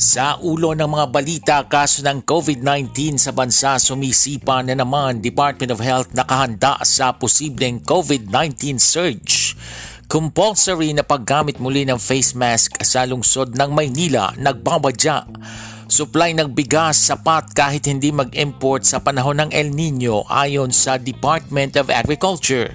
Sa 0.00 0.40
ulo 0.40 0.72
ng 0.72 0.88
mga 0.88 1.06
balita 1.12 1.56
kaso 1.68 2.00
ng 2.00 2.24
COVID-19 2.24 3.20
sa 3.20 3.36
bansa 3.36 3.76
sumisipa 3.76 4.64
na 4.64 4.72
naman 4.72 5.20
Department 5.20 5.76
of 5.76 5.84
Health 5.84 6.16
nakahanda 6.16 6.80
sa 6.88 7.12
posibleng 7.12 7.84
COVID-19 7.84 8.80
surge. 8.80 9.52
Compulsory 10.08 10.96
na 10.96 11.04
paggamit 11.04 11.60
muli 11.60 11.84
ng 11.84 12.00
face 12.00 12.32
mask 12.32 12.80
sa 12.80 13.04
lungsod 13.04 13.52
ng 13.52 13.76
Maynila 13.76 14.32
nagbabadya. 14.40 15.28
Supply 15.84 16.32
ng 16.32 16.48
bigas 16.48 16.96
sapat 17.12 17.52
kahit 17.52 17.84
hindi 17.84 18.08
mag-import 18.08 18.88
sa 18.88 19.04
panahon 19.04 19.36
ng 19.36 19.50
El 19.52 19.68
Nino 19.76 20.24
ayon 20.32 20.72
sa 20.72 20.96
Department 20.96 21.76
of 21.76 21.92
Agriculture. 21.92 22.72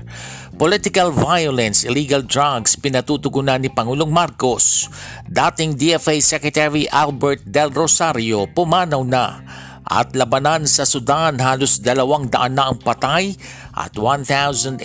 Political 0.56 1.12
violence, 1.12 1.84
illegal 1.84 2.24
drugs 2.24 2.80
pinatutugunan 2.80 3.60
ni 3.60 3.68
Pangulong 3.68 4.08
Marcos. 4.08 4.88
Dating 5.28 5.76
DFA 5.76 6.16
Secretary 6.24 6.88
Albert 6.88 7.44
Del 7.44 7.76
Rosario 7.76 8.48
pumanaw 8.48 9.04
na 9.04 9.44
at 9.84 10.16
labanan 10.16 10.64
sa 10.64 10.88
Sudan 10.88 11.44
halos 11.44 11.84
dalawang 11.84 12.32
daan 12.32 12.56
na 12.56 12.72
ang 12.72 12.80
patay 12.80 13.36
at 13.76 14.00
1,800 14.00 14.80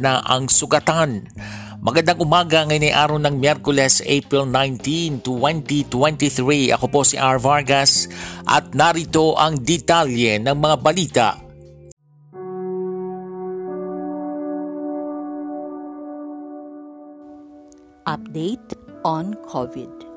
na 0.00 0.24
ang 0.24 0.48
sugatan. 0.48 1.28
Magandang 1.84 2.24
umaga 2.24 2.64
ngayon 2.64 2.88
ay 2.88 2.96
araw 2.96 3.20
ng 3.20 3.36
Miyerkules, 3.36 4.00
April 4.08 4.48
19, 4.48 5.20
2023. 5.20 6.72
Ako 6.72 6.88
po 6.88 7.04
si 7.04 7.20
R. 7.20 7.36
Vargas 7.36 8.08
at 8.48 8.72
narito 8.72 9.36
ang 9.36 9.60
detalye 9.60 10.40
ng 10.40 10.56
mga 10.56 10.76
balita 10.80 11.51
Update 18.06 18.74
on 19.04 19.34
COVID. 19.46 20.11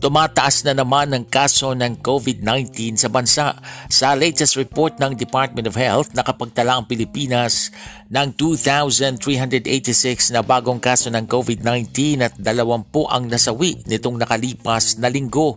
Tumataas 0.00 0.64
na 0.64 0.72
naman 0.72 1.12
ang 1.12 1.28
kaso 1.28 1.76
ng 1.76 2.00
COVID-19 2.00 2.96
sa 2.96 3.12
bansa. 3.12 3.52
Sa 3.92 4.16
latest 4.16 4.56
report 4.56 4.96
ng 4.96 5.12
Department 5.12 5.68
of 5.68 5.76
Health, 5.76 6.16
nakapagtala 6.16 6.80
ang 6.80 6.88
Pilipinas 6.88 7.68
ng 8.08 8.32
2,386 8.32 10.32
na 10.32 10.40
bagong 10.40 10.80
kaso 10.80 11.12
ng 11.12 11.28
COVID-19 11.28 12.24
at 12.24 12.32
20 12.32 12.88
ang 13.12 13.28
nasawi 13.28 13.84
nitong 13.84 14.16
nakalipas 14.16 14.96
na 14.96 15.12
linggo. 15.12 15.52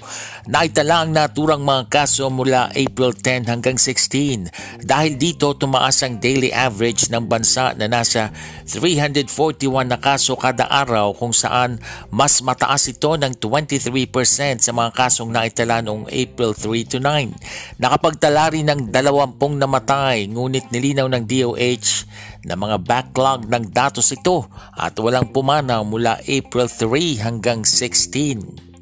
Naitala 0.51 1.07
ang 1.07 1.15
naturang 1.15 1.63
mga 1.63 1.87
kaso 1.87 2.27
mula 2.27 2.67
April 2.75 3.15
10 3.15 3.47
hanggang 3.47 3.79
16. 3.79 4.83
Dahil 4.83 5.15
dito, 5.15 5.55
tumaas 5.55 6.03
ang 6.03 6.19
daily 6.19 6.51
average 6.51 7.07
ng 7.07 7.31
bansa 7.31 7.71
na 7.79 7.87
nasa 7.87 8.35
341 8.67 9.87
na 9.87 10.03
kaso 10.03 10.35
kada 10.35 10.67
araw 10.67 11.15
kung 11.15 11.31
saan 11.31 11.79
mas 12.11 12.43
mataas 12.43 12.91
ito 12.91 13.15
ng 13.15 13.39
23% 13.39 14.32
sa 14.33 14.73
mga 14.73 14.89
kasong 14.97 15.29
naitala 15.29 15.85
noong 15.85 16.09
April 16.09 16.57
3 16.57 16.89
to 16.89 16.97
9. 16.97 17.77
Nakapagtala 17.77 18.49
rin 18.49 18.65
ng 18.65 18.89
20 18.89 19.37
namatay 19.61 20.25
ngunit 20.25 20.73
nilinaw 20.73 21.05
ng 21.05 21.23
DOH 21.29 22.09
na 22.49 22.57
mga 22.57 22.81
backlog 22.81 23.45
ng 23.45 23.69
datos 23.69 24.09
ito 24.09 24.49
at 24.73 24.97
walang 24.97 25.29
pumanaw 25.29 25.85
mula 25.85 26.17
April 26.25 26.65
3 26.65 27.21
hanggang 27.21 27.61
16. 27.61 28.73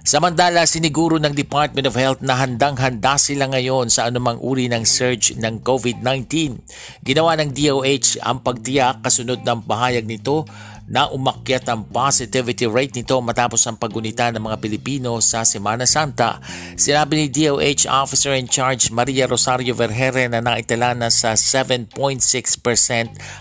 Samantala, 0.00 0.64
siniguro 0.64 1.20
ng 1.20 1.36
Department 1.36 1.84
of 1.84 1.94
Health 1.94 2.24
na 2.24 2.34
handang-handa 2.40 3.20
sila 3.20 3.52
ngayon 3.52 3.92
sa 3.92 4.08
anumang 4.08 4.40
uri 4.40 4.66
ng 4.72 4.80
surge 4.82 5.36
ng 5.36 5.60
COVID-19. 5.60 6.56
Ginawa 7.04 7.36
ng 7.36 7.52
DOH 7.52 8.18
ang 8.24 8.40
pagtiyak 8.40 9.04
kasunod 9.04 9.44
ng 9.44 9.60
pahayag 9.68 10.08
nito 10.08 10.48
na 10.90 11.06
umakyat 11.06 11.70
ang 11.70 11.86
positivity 11.86 12.66
rate 12.66 12.98
nito 12.98 13.14
matapos 13.22 13.62
ang 13.70 13.78
pagunita 13.78 14.26
ng 14.34 14.42
mga 14.42 14.58
Pilipino 14.58 15.22
sa 15.22 15.46
Semana 15.46 15.86
Santa. 15.86 16.42
Sinabi 16.74 17.24
ni 17.24 17.26
DOH 17.30 17.86
Officer 17.86 18.34
in 18.34 18.50
Charge 18.50 18.90
Maria 18.90 19.30
Rosario 19.30 19.70
Vergere 19.78 20.26
na 20.26 20.42
naitala 20.42 20.98
na 20.98 21.06
sa 21.06 21.38
7.6% 21.38 21.94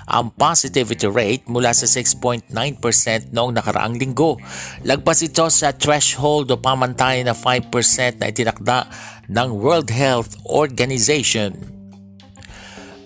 ang 0.06 0.30
positivity 0.38 1.10
rate 1.10 1.50
mula 1.50 1.74
sa 1.74 1.90
6.9% 1.90 2.54
noong 3.34 3.52
nakaraang 3.58 3.98
linggo. 3.98 4.38
Lagpas 4.86 5.26
ito 5.26 5.50
sa 5.50 5.74
threshold 5.74 6.54
o 6.54 6.62
pamantayan 6.62 7.26
na 7.26 7.34
5% 7.34 8.22
na 8.22 8.30
itinakda 8.30 8.86
ng 9.26 9.50
World 9.58 9.90
Health 9.90 10.38
Organization. 10.46 11.79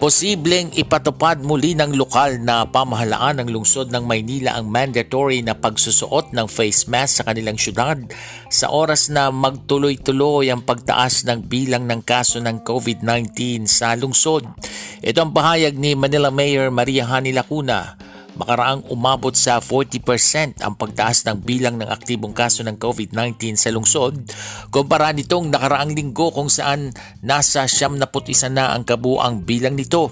Posibleng 0.03 0.75
ipatupad 0.75 1.40
muli 1.47 1.80
ng 1.80 1.96
lokal 1.96 2.36
na 2.44 2.68
pamahalaan 2.68 3.40
ng 3.40 3.56
lungsod 3.56 3.88
ng 3.88 4.03
Maynila 4.03 4.59
ang 4.59 4.68
mandatory 4.68 5.40
na 5.40 5.56
pagsusuot 5.56 6.36
ng 6.36 6.44
face 6.52 6.91
mask 6.91 7.24
sa 7.24 7.31
kanilang 7.31 7.56
syudad 7.56 7.96
sa 8.52 8.68
oras 8.68 9.08
na 9.08 9.31
magtuloy-tuloy 9.31 10.52
ang 10.52 10.59
pagtaas 10.59 11.24
ng 11.24 11.47
bilang 11.47 11.88
ng 11.88 12.03
kaso 12.03 12.44
ng 12.44 12.68
COVID-19 12.68 13.64
sa 13.64 13.96
lungsod. 13.96 14.44
Ito 15.00 15.24
ang 15.24 15.31
pahayag 15.31 15.80
ni 15.80 15.96
Manila 15.96 16.28
Mayor 16.28 16.68
Maria 16.68 17.08
Hani 17.08 17.31
Lacuna 17.31 17.96
makaraang 18.39 18.85
umabot 18.89 19.33
sa 19.33 19.61
40% 19.61 20.61
ang 20.61 20.73
pagtaas 20.73 21.25
ng 21.29 21.38
bilang 21.41 21.77
ng 21.77 21.89
aktibong 21.89 22.33
kaso 22.33 22.66
ng 22.66 22.77
COVID-19 22.77 23.57
sa 23.57 23.69
lungsod 23.69 24.17
kumpara 24.73 25.13
nitong 25.13 25.53
nakaraang 25.53 25.94
linggo 25.94 26.33
kung 26.33 26.49
saan 26.49 26.93
nasa 27.22 27.69
71 27.69 28.53
na 28.53 28.73
ang 28.73 28.83
kabuang 28.83 29.45
bilang 29.45 29.77
nito. 29.77 30.09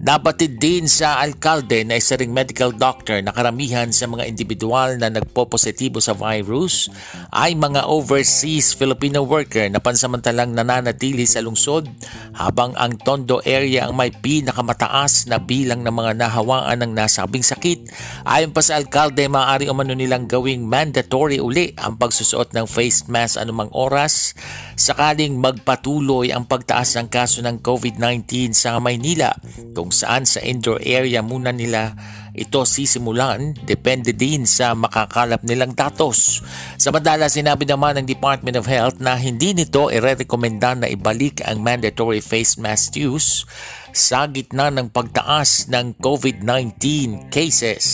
Nabatid 0.00 0.56
din 0.56 0.88
sa 0.88 1.20
alkalde 1.20 1.84
na 1.84 2.00
isa 2.00 2.16
ring 2.16 2.32
medical 2.32 2.72
doctor 2.72 3.20
na 3.20 3.36
karamihan 3.36 3.92
sa 3.92 4.08
mga 4.08 4.24
individual 4.32 4.96
na 4.96 5.12
nagpo-positibo 5.12 6.00
sa 6.00 6.16
virus 6.16 6.88
ay 7.28 7.52
mga 7.52 7.84
overseas 7.84 8.72
Filipino 8.72 9.20
worker 9.20 9.68
na 9.68 9.76
pansamantalang 9.76 10.56
nananatili 10.56 11.28
sa 11.28 11.44
lungsod 11.44 11.84
habang 12.32 12.72
ang 12.80 12.96
Tondo 12.96 13.44
area 13.44 13.84
ang 13.84 13.92
may 13.92 14.08
pinakamataas 14.08 15.28
na 15.28 15.36
bilang 15.36 15.84
ng 15.84 15.92
mga 15.92 16.16
nahawaan 16.16 16.80
ng 16.80 16.96
nasabing 16.96 17.44
sakit. 17.44 17.92
Ayon 18.24 18.56
pa 18.56 18.64
sa 18.64 18.80
alkalde, 18.80 19.28
maaari 19.28 19.68
umano 19.68 19.92
nilang 19.92 20.24
gawing 20.24 20.64
mandatory 20.64 21.44
uli 21.44 21.76
ang 21.76 22.00
pagsusuot 22.00 22.56
ng 22.56 22.64
face 22.64 23.04
mask 23.04 23.36
anumang 23.36 23.68
oras 23.76 24.32
sakaling 24.80 25.36
magpatuloy 25.36 26.32
ang 26.32 26.48
pagtaas 26.48 26.96
ng 26.96 27.12
kaso 27.12 27.44
ng 27.44 27.60
COVID-19 27.60 28.56
sa 28.56 28.80
Maynila 28.80 29.36
kung 29.76 29.92
saan 29.92 30.24
sa 30.24 30.40
indoor 30.40 30.80
area 30.80 31.20
muna 31.20 31.52
nila 31.52 31.92
ito 32.32 32.64
sisimulan 32.64 33.52
depende 33.68 34.16
din 34.16 34.48
sa 34.48 34.72
makakalap 34.72 35.44
nilang 35.44 35.76
datos. 35.76 36.40
Samantala 36.80 37.28
sinabi 37.28 37.68
naman 37.68 38.00
ng 38.00 38.06
Department 38.08 38.56
of 38.56 38.70
Health 38.70 38.96
na 39.02 39.20
hindi 39.20 39.52
nito 39.52 39.92
irerekomenda 39.92 40.72
na 40.72 40.88
ibalik 40.88 41.44
ang 41.44 41.60
mandatory 41.60 42.24
face 42.24 42.56
mask 42.56 42.96
use 42.96 43.44
sa 43.92 44.24
gitna 44.30 44.72
ng 44.72 44.88
pagtaas 44.88 45.68
ng 45.68 46.00
COVID-19 46.00 47.28
cases. 47.28 47.84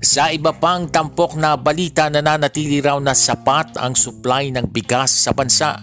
Sa 0.00 0.32
iba 0.32 0.56
pang 0.56 0.88
tampok 0.88 1.36
na 1.36 1.60
balita 1.60 2.08
nananatili 2.08 2.80
raw 2.80 2.96
na 2.96 3.12
sapat 3.12 3.76
ang 3.76 3.92
supply 3.92 4.48
ng 4.48 4.72
bigas 4.72 5.28
sa 5.28 5.36
bansa 5.36 5.76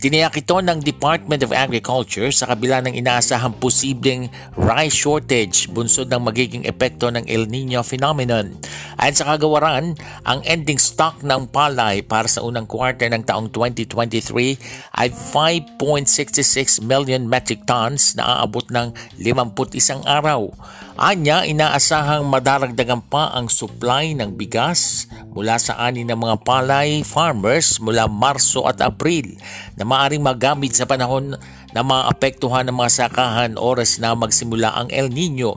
Tiniyak 0.00 0.32
ito 0.40 0.56
ng 0.56 0.80
Department 0.80 1.44
of 1.44 1.52
Agriculture 1.52 2.32
sa 2.32 2.48
kabila 2.48 2.80
ng 2.80 2.96
inaasahang 2.96 3.52
posibleng 3.60 4.32
rice 4.56 4.96
shortage 4.96 5.68
bunsod 5.68 6.08
ng 6.08 6.24
magiging 6.24 6.64
epekto 6.64 7.12
ng 7.12 7.28
El 7.28 7.44
Nino 7.52 7.84
phenomenon. 7.84 8.56
Ayon 8.96 9.16
sa 9.20 9.28
kagawaran, 9.28 9.92
ang 10.24 10.40
ending 10.48 10.80
stock 10.80 11.20
ng 11.20 11.52
palay 11.52 12.00
para 12.00 12.24
sa 12.32 12.40
unang 12.40 12.64
quarter 12.64 13.12
ng 13.12 13.28
taong 13.28 13.52
2023 13.52 14.56
ay 14.96 15.12
5.66 15.12 16.80
million 16.80 17.20
metric 17.20 17.68
tons 17.68 18.16
na 18.16 18.40
aabot 18.40 18.64
ng 18.72 18.96
51 19.20 20.00
araw. 20.08 20.48
Anya, 21.00 21.48
inaasahang 21.48 22.28
madaragdagan 22.28 23.00
pa 23.08 23.32
ang 23.32 23.48
supply 23.48 24.12
ng 24.12 24.36
bigas 24.36 25.08
mula 25.32 25.56
sa 25.56 25.80
ani 25.80 26.04
ng 26.04 26.12
mga 26.12 26.36
palay 26.44 27.00
farmers 27.00 27.80
mula 27.80 28.04
Marso 28.04 28.68
at 28.68 28.84
Abril 28.84 29.32
na 29.80 29.88
maaring 29.88 30.20
magamit 30.20 30.76
sa 30.76 30.84
panahon 30.84 31.40
na 31.72 31.80
maapektuhan 31.80 32.68
ng 32.68 32.76
mga 32.76 33.08
sakahan 33.08 33.56
oras 33.56 33.96
na 33.96 34.12
magsimula 34.12 34.76
ang 34.76 34.92
El 34.92 35.08
Nino. 35.08 35.56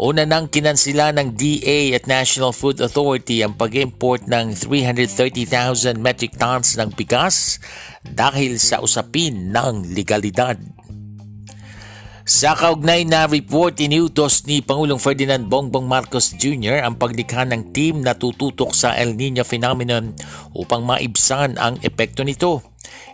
Una 0.00 0.24
nang 0.24 0.48
kinansila 0.48 1.12
ng 1.12 1.36
DA 1.36 1.92
at 1.92 2.08
National 2.08 2.56
Food 2.56 2.80
Authority 2.80 3.44
ang 3.44 3.52
pag-import 3.52 4.24
ng 4.24 4.56
330,000 4.56 6.00
metric 6.00 6.40
tons 6.40 6.80
ng 6.80 6.88
bigas 6.96 7.60
dahil 8.00 8.56
sa 8.56 8.80
usapin 8.80 9.52
ng 9.52 9.92
legalidad. 9.92 10.56
Sa 12.24 12.56
kaugnay 12.56 13.04
na 13.04 13.28
report, 13.28 13.76
iniutos 13.82 14.46
ni 14.48 14.64
Pangulong 14.64 15.02
Ferdinand 15.02 15.50
Bongbong 15.50 15.84
Marcos 15.84 16.32
Jr. 16.32 16.80
ang 16.80 16.96
paglikha 16.96 17.44
ng 17.44 17.74
team 17.74 18.00
na 18.00 18.16
tututok 18.16 18.72
sa 18.72 18.96
El 18.96 19.18
Nino 19.18 19.44
phenomenon 19.44 20.16
upang 20.56 20.80
maibsan 20.80 21.60
ang 21.60 21.76
epekto 21.84 22.24
nito. 22.24 22.69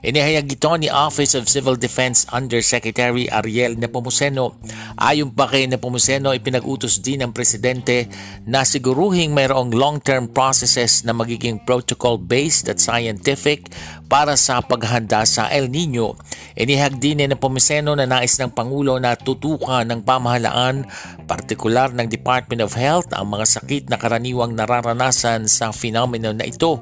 Inihayag 0.07 0.47
ito 0.47 0.71
ni 0.79 0.87
Office 0.87 1.35
of 1.35 1.51
Civil 1.51 1.75
Defense 1.75 2.31
Undersecretary 2.31 3.27
Ariel 3.27 3.75
Nepomuceno. 3.75 4.55
Ayon 4.97 5.35
pa 5.35 5.51
kay 5.51 5.67
Nepomuceno, 5.67 6.31
ipinag-utos 6.31 7.03
din 7.03 7.27
ng 7.27 7.35
Presidente 7.35 8.07
na 8.47 8.63
siguruhing 8.63 9.35
mayroong 9.35 9.75
long-term 9.75 10.31
processes 10.31 11.03
na 11.03 11.11
magiging 11.11 11.59
protocol-based 11.67 12.71
at 12.71 12.79
scientific 12.79 13.67
para 14.07 14.39
sa 14.39 14.63
paghanda 14.63 15.27
sa 15.27 15.51
El 15.51 15.67
Nino. 15.69 16.15
Inihag 16.55 17.03
din 17.03 17.19
ni 17.19 17.27
Nepomuceno 17.27 17.93
na 17.99 18.07
nais 18.07 18.39
ng 18.39 18.55
Pangulo 18.55 19.03
na 19.03 19.19
tutukan 19.19 19.83
ng 19.83 20.07
pamahalaan, 20.07 20.87
partikular 21.27 21.91
ng 21.91 22.07
Department 22.07 22.63
of 22.63 22.79
Health, 22.79 23.11
ang 23.11 23.35
mga 23.35 23.47
sakit 23.59 23.91
na 23.91 23.99
karaniwang 23.99 24.55
nararanasan 24.55 25.51
sa 25.51 25.75
phenomenon 25.75 26.39
na 26.39 26.47
ito. 26.47 26.79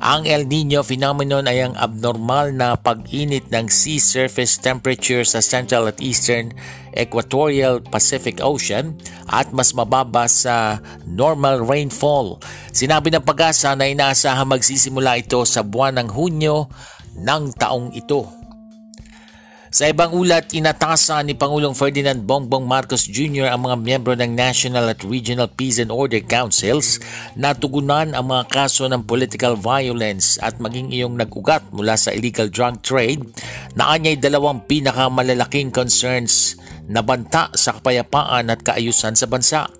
Ang 0.00 0.24
El 0.24 0.48
Nino 0.48 0.80
phenomenon 0.80 1.44
ay 1.44 1.68
ang 1.68 1.76
abnormal 1.76 2.31
na 2.32 2.48
na 2.48 2.80
pag-init 2.80 3.52
ng 3.52 3.68
sea 3.68 4.00
surface 4.00 4.56
temperature 4.56 5.20
sa 5.20 5.44
Central 5.44 5.92
at 5.92 6.00
Eastern 6.00 6.56
Equatorial 6.96 7.84
Pacific 7.84 8.40
Ocean 8.40 8.96
at 9.28 9.52
mas 9.52 9.76
mababa 9.76 10.24
sa 10.28 10.80
normal 11.04 11.60
rainfall. 11.64 12.40
Sinabi 12.72 13.12
ng 13.12 13.24
pag-asa 13.24 13.76
na 13.76 13.88
inaasahan 13.88 14.48
magsisimula 14.48 15.20
ito 15.20 15.44
sa 15.44 15.60
buwan 15.60 16.00
ng 16.00 16.08
Hunyo 16.08 16.72
ng 17.20 17.52
taong 17.60 17.92
ito. 17.92 18.41
Sa 19.72 19.88
ibang 19.88 20.12
ulat, 20.12 20.52
inatasa 20.52 21.16
ni 21.24 21.32
Pangulong 21.32 21.72
Ferdinand 21.72 22.20
Bongbong 22.20 22.68
Marcos 22.68 23.08
Jr. 23.08 23.48
ang 23.48 23.64
mga 23.64 23.80
miyembro 23.80 24.12
ng 24.12 24.36
National 24.36 24.92
at 24.92 25.00
Regional 25.00 25.48
Peace 25.48 25.80
and 25.80 25.88
Order 25.88 26.20
Councils 26.20 27.00
na 27.40 27.56
tugunan 27.56 28.12
ang 28.12 28.28
mga 28.28 28.52
kaso 28.52 28.84
ng 28.84 29.00
political 29.08 29.56
violence 29.56 30.36
at 30.44 30.60
maging 30.60 30.92
iyong 30.92 31.16
nag-ugat 31.16 31.72
mula 31.72 31.96
sa 31.96 32.12
illegal 32.12 32.52
drug 32.52 32.84
trade 32.84 33.24
na 33.72 33.96
anyay 33.96 34.20
dalawang 34.20 34.60
pinakamalalaking 34.68 35.72
concerns 35.72 36.60
na 36.84 37.00
banta 37.00 37.48
sa 37.56 37.72
kapayapaan 37.72 38.52
at 38.52 38.60
kaayusan 38.60 39.16
sa 39.16 39.24
bansa. 39.24 39.72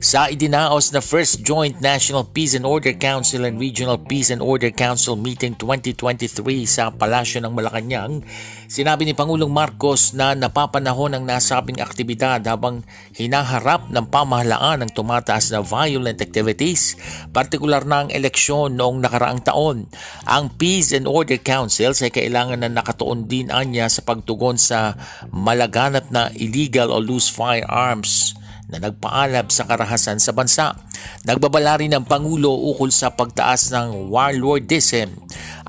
Sa 0.00 0.32
idinaos 0.32 0.96
na 0.96 1.04
First 1.04 1.44
Joint 1.44 1.76
National 1.84 2.24
Peace 2.24 2.56
and 2.56 2.64
Order 2.64 2.96
Council 2.96 3.44
and 3.44 3.60
Regional 3.60 4.00
Peace 4.00 4.32
and 4.32 4.40
Order 4.40 4.72
Council 4.72 5.12
Meeting 5.12 5.52
2023 5.60 6.64
sa 6.64 6.88
Palasyo 6.88 7.44
ng 7.44 7.52
Malacanang, 7.52 8.24
sinabi 8.64 9.04
ni 9.04 9.12
Pangulong 9.12 9.52
Marcos 9.52 10.16
na 10.16 10.32
napapanahon 10.32 11.12
ang 11.12 11.28
nasabing 11.28 11.84
aktibidad 11.84 12.40
habang 12.48 12.80
hinaharap 13.12 13.92
ng 13.92 14.08
pamahalaan 14.08 14.80
ang 14.80 14.90
tumataas 14.90 15.52
na 15.52 15.60
violent 15.60 16.24
activities, 16.24 16.96
partikular 17.28 17.84
na 17.84 18.08
ang 18.08 18.10
eleksyon 18.10 18.80
noong 18.80 19.04
nakaraang 19.04 19.44
taon. 19.44 19.84
Ang 20.24 20.48
Peace 20.56 20.96
and 20.96 21.04
Order 21.04 21.36
Council 21.36 21.92
ay 21.92 22.08
kailangan 22.08 22.64
na 22.64 22.72
nakatuon 22.72 23.28
din 23.28 23.52
anya 23.52 23.84
sa 23.92 24.00
pagtugon 24.00 24.56
sa 24.56 24.96
malaganap 25.28 26.08
na 26.08 26.32
illegal 26.32 26.88
o 26.88 26.96
loose 26.96 27.28
firearms 27.28 28.39
na 28.70 28.78
nagpaalab 28.78 29.50
sa 29.50 29.66
karahasan 29.66 30.22
sa 30.22 30.30
bansa. 30.30 30.78
Nagbabala 31.26 31.82
rin 31.82 31.92
ang 31.92 32.06
Pangulo 32.06 32.54
ukol 32.70 32.94
sa 32.94 33.10
pagtaas 33.10 33.74
ng 33.74 34.08
warlordism. 34.08 35.10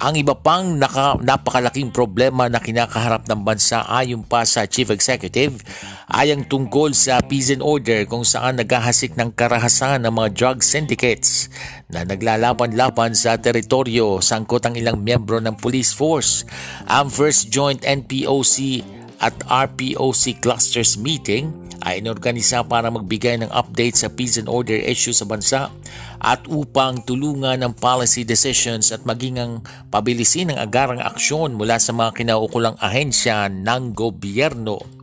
Ang 0.02 0.18
iba 0.18 0.34
pang 0.34 0.82
naka, 0.82 1.14
napakalaking 1.22 1.94
problema 1.94 2.50
na 2.50 2.58
kinakaharap 2.58 3.30
ng 3.30 3.42
bansa 3.46 3.86
ayon 3.86 4.26
pa 4.26 4.42
sa 4.50 4.66
Chief 4.66 4.90
Executive 4.90 5.62
ay 6.10 6.34
ang 6.34 6.42
tungkol 6.50 6.98
sa 6.98 7.22
peace 7.22 7.54
and 7.54 7.62
order 7.62 8.10
kung 8.10 8.26
saan 8.26 8.58
naghahasik 8.58 9.14
ng 9.14 9.30
karahasan 9.38 10.02
ng 10.02 10.14
mga 10.14 10.30
drug 10.34 10.58
syndicates 10.66 11.54
na 11.94 12.02
naglalaban-laban 12.02 13.14
sa 13.14 13.38
teritoryo 13.38 14.20
sangkot 14.26 14.66
ang 14.66 14.74
ilang 14.74 14.98
miyembro 14.98 15.38
ng 15.38 15.54
police 15.62 15.94
force. 15.94 16.50
Ang 16.90 17.14
first 17.14 17.54
joint 17.54 17.86
NPOC 17.86 18.82
at 19.22 19.38
RPOC 19.46 20.42
Clusters 20.42 20.98
Meeting 20.98 21.61
ay 21.82 22.00
inorganisa 22.00 22.62
para 22.66 22.94
magbigay 22.94 23.42
ng 23.42 23.52
update 23.52 23.98
sa 23.98 24.08
peace 24.14 24.38
and 24.38 24.48
order 24.48 24.78
issue 24.78 25.14
sa 25.14 25.26
bansa 25.26 25.74
at 26.22 26.46
upang 26.48 27.02
tulungan 27.02 27.58
ng 27.62 27.74
policy 27.78 28.22
decisions 28.22 28.94
at 28.94 29.02
maging 29.04 29.42
ang 29.42 29.54
pabilisin 29.90 30.54
ng 30.54 30.58
agarang 30.62 31.02
aksyon 31.02 31.58
mula 31.58 31.82
sa 31.82 31.92
mga 31.92 32.22
kinaukulang 32.22 32.78
ahensya 32.78 33.50
ng 33.50 33.98
gobyerno. 33.98 35.01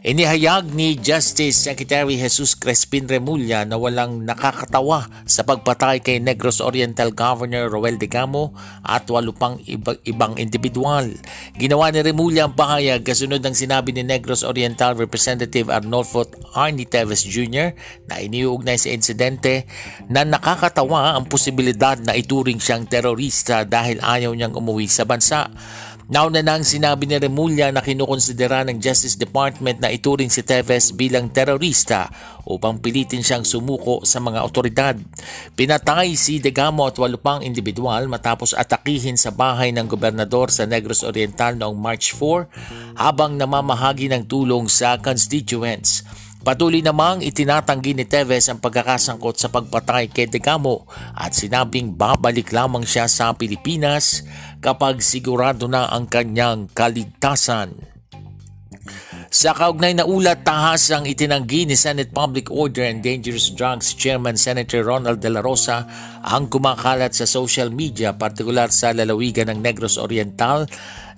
Inihayag 0.00 0.72
ni 0.72 0.96
Justice 0.96 1.68
Secretary 1.68 2.16
Jesus 2.16 2.56
Crespin 2.56 3.04
Remulla 3.04 3.68
na 3.68 3.76
walang 3.76 4.24
nakakatawa 4.24 5.04
sa 5.28 5.44
pagpatay 5.44 6.00
kay 6.00 6.16
Negros 6.16 6.64
Oriental 6.64 7.12
Governor 7.12 7.68
Roel 7.68 8.00
de 8.00 8.08
Gamo 8.08 8.56
at 8.80 9.04
walo 9.12 9.36
pang 9.36 9.60
iba, 9.68 9.92
ibang 10.08 10.40
individual. 10.40 11.04
Ginawa 11.52 11.92
ni 11.92 12.00
Remulla 12.00 12.48
ang 12.48 12.56
pahayag 12.56 13.04
kasunod 13.04 13.44
ng 13.44 13.52
sinabi 13.52 13.92
ni 13.92 14.00
Negros 14.00 14.40
Oriental 14.40 14.96
Representative 14.96 15.68
Arnolfo 15.68 16.24
Arnie 16.56 16.88
Teves 16.88 17.20
Jr. 17.28 17.76
na 18.08 18.24
iniuugnay 18.24 18.80
sa 18.80 18.88
insidente 18.96 19.68
na 20.08 20.24
nakakatawa 20.24 21.12
ang 21.12 21.28
posibilidad 21.28 22.00
na 22.00 22.16
ituring 22.16 22.56
siyang 22.56 22.88
terorista 22.88 23.68
dahil 23.68 24.00
ayaw 24.00 24.32
niyang 24.32 24.56
umuwi 24.56 24.88
sa 24.88 25.04
bansa. 25.04 25.52
Nauna 26.10 26.42
nang 26.42 26.66
sinabi 26.66 27.06
ni 27.06 27.14
Remulla 27.22 27.70
na 27.70 27.78
kinukonsidera 27.86 28.66
ng 28.66 28.82
Justice 28.82 29.14
Department 29.14 29.78
na 29.78 29.94
ituring 29.94 30.26
si 30.26 30.42
Teves 30.42 30.90
bilang 30.90 31.30
terorista 31.30 32.10
upang 32.42 32.82
pilitin 32.82 33.22
siyang 33.22 33.46
sumuko 33.46 34.02
sa 34.02 34.18
mga 34.18 34.42
otoridad. 34.42 34.98
Pinatay 35.54 36.18
si 36.18 36.42
Degamo 36.42 36.82
at 36.90 36.98
walo 36.98 37.14
pang 37.14 37.46
individual 37.46 38.10
matapos 38.10 38.58
atakihin 38.58 39.14
sa 39.14 39.30
bahay 39.30 39.70
ng 39.70 39.86
gobernador 39.86 40.50
sa 40.50 40.66
Negros 40.66 41.06
Oriental 41.06 41.54
noong 41.54 41.78
March 41.78 42.10
4 42.18 42.98
habang 42.98 43.38
namamahagi 43.38 44.10
ng 44.10 44.26
tulong 44.26 44.66
sa 44.66 44.98
constituents. 44.98 46.02
Patuloy 46.40 46.80
namang 46.80 47.20
itinatanggi 47.20 47.92
ni 47.92 48.08
Teves 48.08 48.48
ang 48.48 48.64
pagkakasangkot 48.64 49.36
sa 49.36 49.52
pagpatay 49.52 50.08
kay 50.08 50.24
Degamo 50.24 50.88
at 51.12 51.36
sinabing 51.36 51.92
babalik 51.92 52.48
lamang 52.56 52.88
siya 52.88 53.04
sa 53.12 53.36
Pilipinas 53.36 54.24
kapag 54.64 55.04
sigurado 55.04 55.68
na 55.68 55.92
ang 55.92 56.08
kanyang 56.08 56.64
kaligtasan. 56.72 57.76
Sa 59.30 59.54
kaugnay 59.54 59.94
na 59.94 60.08
ulat, 60.08 60.42
tahas 60.42 60.90
ang 60.90 61.06
itinanggi 61.06 61.62
ni 61.68 61.76
Senate 61.78 62.10
Public 62.10 62.50
Order 62.50 62.88
and 62.88 63.04
Dangerous 63.04 63.52
Drugs 63.52 63.94
Chairman 63.94 64.34
Senator 64.34 64.82
Ronald 64.82 65.20
De 65.22 65.30
La 65.30 65.38
Rosa 65.38 65.86
ang 66.24 66.50
kumakalat 66.50 67.14
sa 67.14 67.28
social 67.28 67.70
media, 67.70 68.16
partikular 68.16 68.72
sa 68.74 68.90
lalawigan 68.90 69.52
ng 69.52 69.60
Negros 69.62 70.00
Oriental 70.00 70.66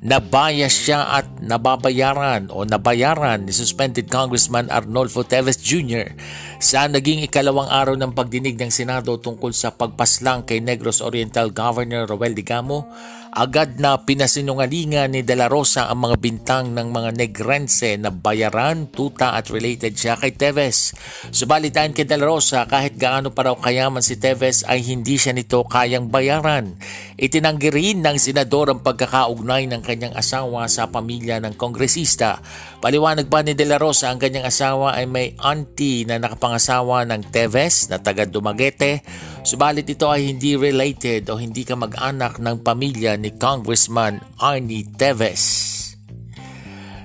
nabayas 0.03 0.75
siya 0.75 1.07
at 1.23 1.31
nababayaran 1.39 2.51
o 2.51 2.67
nabayaran 2.67 3.47
ni 3.47 3.55
suspended 3.55 4.11
Congressman 4.11 4.67
Arnolfo 4.67 5.23
Teves 5.23 5.63
Jr. 5.63 6.11
sa 6.59 6.91
naging 6.91 7.23
ikalawang 7.23 7.71
araw 7.71 7.95
ng 7.95 8.11
pagdinig 8.11 8.59
ng 8.59 8.75
Senado 8.75 9.15
tungkol 9.23 9.55
sa 9.55 9.71
pagpaslang 9.71 10.43
kay 10.43 10.59
Negros 10.59 10.99
Oriental 10.99 11.55
Governor 11.55 12.11
Roel 12.11 12.35
Digamo 12.35 12.91
Agad 13.33 13.81
na 13.81 13.97
pinasinungalingan 13.97 15.17
ni 15.17 15.25
De 15.25 15.33
La 15.33 15.49
Rosa 15.49 15.89
ang 15.89 16.05
mga 16.05 16.21
bintang 16.21 16.77
ng 16.77 16.93
mga 16.93 17.17
Negrense 17.17 17.97
na 17.97 18.13
bayaran, 18.13 18.93
tuta 18.93 19.33
at 19.33 19.49
related 19.49 19.97
siya 19.97 20.21
kay 20.21 20.37
Teves. 20.37 20.93
Subalitan 21.33 21.97
kay 21.97 22.05
De 22.05 22.21
La 22.21 22.29
Rosa 22.29 22.69
kahit 22.69 23.01
gaano 23.01 23.33
pa 23.33 23.49
raw 23.49 23.57
kayaman 23.57 24.05
si 24.05 24.21
Teves 24.21 24.69
ay 24.69 24.85
hindi 24.85 25.17
siya 25.17 25.33
nito 25.33 25.65
kayang 25.65 26.13
bayaran. 26.13 26.77
Itinanggi 27.17 27.73
rin 27.73 28.05
ng 28.05 28.21
senador 28.21 28.69
ang 28.69 28.85
pagkakaugnay 28.85 29.65
ng 29.65 29.81
kanyang 29.81 30.13
asawa 30.13 30.69
sa 30.69 30.93
pamilya 30.93 31.41
ng 31.41 31.57
kongresista. 31.57 32.37
Paliwanag 32.85 33.33
pa 33.33 33.41
ni 33.41 33.57
De 33.57 33.65
La 33.65 33.81
Rosa 33.81 34.13
ang 34.13 34.21
kanyang 34.21 34.45
asawa 34.45 34.93
ay 34.93 35.09
may 35.09 35.33
auntie 35.41 36.05
na 36.05 36.21
nakapangasawa 36.21 37.09
ng 37.09 37.33
Teves 37.33 37.89
na 37.89 37.97
taga 37.97 38.29
Dumaguete 38.29 39.01
Subalit 39.43 39.91
ito 39.91 40.07
ay 40.07 40.31
hindi 40.31 40.55
related 40.55 41.27
o 41.27 41.35
hindi 41.35 41.67
ka 41.67 41.75
mag-anak 41.75 42.39
ng 42.39 42.63
pamilya 42.63 43.19
ni 43.19 43.35
Congressman 43.35 44.23
Arnie 44.39 44.87
Teves. 44.87 45.71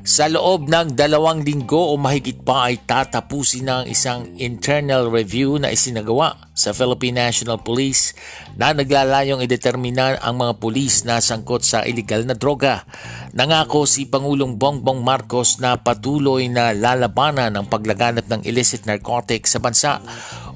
Sa 0.07 0.29
loob 0.31 0.71
ng 0.71 0.95
dalawang 0.95 1.43
linggo 1.43 1.91
o 1.91 1.99
mahigit 1.99 2.45
pa 2.45 2.71
ay 2.71 2.79
tatapusin 2.79 3.67
ng 3.67 3.83
isang 3.91 4.23
internal 4.39 5.11
review 5.11 5.59
na 5.59 5.73
isinagawa 5.73 6.47
sa 6.55 6.71
Philippine 6.71 7.27
National 7.27 7.59
Police 7.59 8.15
na 8.55 8.71
naglalayong 8.71 9.43
idetermina 9.43 10.15
ang 10.23 10.39
mga 10.39 10.63
pulis 10.63 11.03
na 11.03 11.19
sangkot 11.19 11.59
sa 11.59 11.83
illegal 11.83 12.23
na 12.23 12.39
droga. 12.39 12.87
Nangako 13.35 13.83
si 13.83 14.07
Pangulong 14.07 14.55
Bongbong 14.55 15.03
Marcos 15.03 15.59
na 15.59 15.75
patuloy 15.75 16.47
na 16.47 16.71
lalabanan 16.71 17.51
ang 17.59 17.67
paglaganap 17.67 18.31
ng 18.31 18.47
illicit 18.47 18.87
narcotics 18.87 19.57
sa 19.57 19.59
bansa 19.59 19.99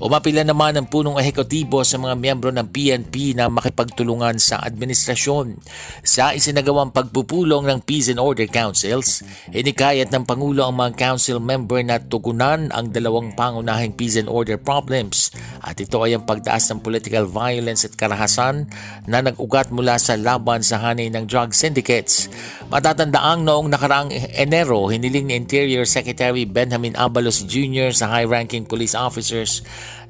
Umapila 0.01 0.41
naman 0.41 0.73
ang 0.73 0.89
punong 0.89 1.21
ehekutibo 1.21 1.85
sa 1.85 2.01
mga 2.01 2.17
miyembro 2.17 2.49
ng 2.49 2.73
PNP 2.73 3.37
na 3.37 3.53
makipagtulungan 3.53 4.41
sa 4.41 4.57
administrasyon. 4.65 5.61
Sa 6.01 6.33
isinagawang 6.33 6.89
pagpupulong 6.89 7.69
ng 7.69 7.85
Peace 7.85 8.09
and 8.09 8.17
Order 8.17 8.49
Councils, 8.49 9.21
inikayat 9.53 10.09
ng 10.09 10.25
Pangulo 10.25 10.65
ang 10.65 10.73
mga 10.73 10.97
council 10.97 11.37
member 11.37 11.85
na 11.85 12.01
tugunan 12.01 12.73
ang 12.73 12.89
dalawang 12.89 13.37
pangunahing 13.37 13.93
peace 13.93 14.17
and 14.17 14.25
order 14.25 14.57
problems 14.57 15.29
at 15.61 15.77
ito 15.77 16.01
ay 16.01 16.17
ang 16.17 16.25
pagtaas 16.25 16.73
ng 16.73 16.81
political 16.81 17.29
violence 17.29 17.85
at 17.85 17.93
karahasan 17.93 18.65
na 19.05 19.21
nag-ugat 19.21 19.69
mula 19.69 20.01
sa 20.01 20.17
laban 20.17 20.65
sa 20.65 20.81
hanay 20.81 21.13
ng 21.13 21.29
drug 21.29 21.53
syndicates. 21.53 22.25
Matatandaang 22.73 23.45
noong 23.45 23.69
nakaraang 23.69 24.09
Enero, 24.33 24.89
hiniling 24.89 25.29
ni 25.29 25.37
Interior 25.37 25.85
Secretary 25.85 26.49
Benjamin 26.49 26.97
Abalos 26.97 27.45
Jr. 27.45 27.93
sa 27.93 28.09
high-ranking 28.09 28.65
police 28.65 28.97
officers 28.97 29.61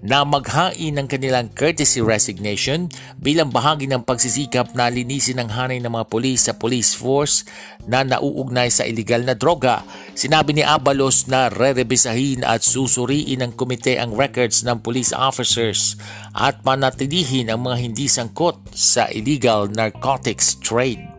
na 0.02 0.26
maghain 0.26 0.98
ng 0.98 1.06
kanilang 1.06 1.50
courtesy 1.54 2.02
resignation 2.02 2.90
bilang 3.22 3.54
bahagi 3.54 3.86
ng 3.86 4.02
pagsisikap 4.02 4.74
na 4.74 4.90
linisin 4.90 5.38
ang 5.38 5.50
hanay 5.54 5.78
ng 5.78 5.94
mga 5.94 6.10
polis 6.10 6.50
sa 6.50 6.58
police 6.58 6.98
force 6.98 7.46
na 7.86 8.02
nauugnay 8.02 8.74
sa 8.74 8.86
illegal 8.86 9.22
na 9.22 9.38
droga. 9.38 9.86
Sinabi 10.18 10.58
ni 10.58 10.64
Abalos 10.66 11.30
na 11.30 11.54
re-rebisahin 11.54 12.42
at 12.42 12.66
susuriin 12.66 13.46
ng 13.46 13.54
komite 13.54 14.02
ang 14.02 14.18
records 14.18 14.66
ng 14.66 14.82
police 14.82 15.14
officers 15.14 15.98
at 16.34 16.62
panatilihin 16.66 17.54
ang 17.54 17.62
mga 17.66 17.78
hindi 17.78 18.10
sangkot 18.10 18.74
sa 18.74 19.06
illegal 19.14 19.70
narcotics 19.70 20.58
trade. 20.58 21.11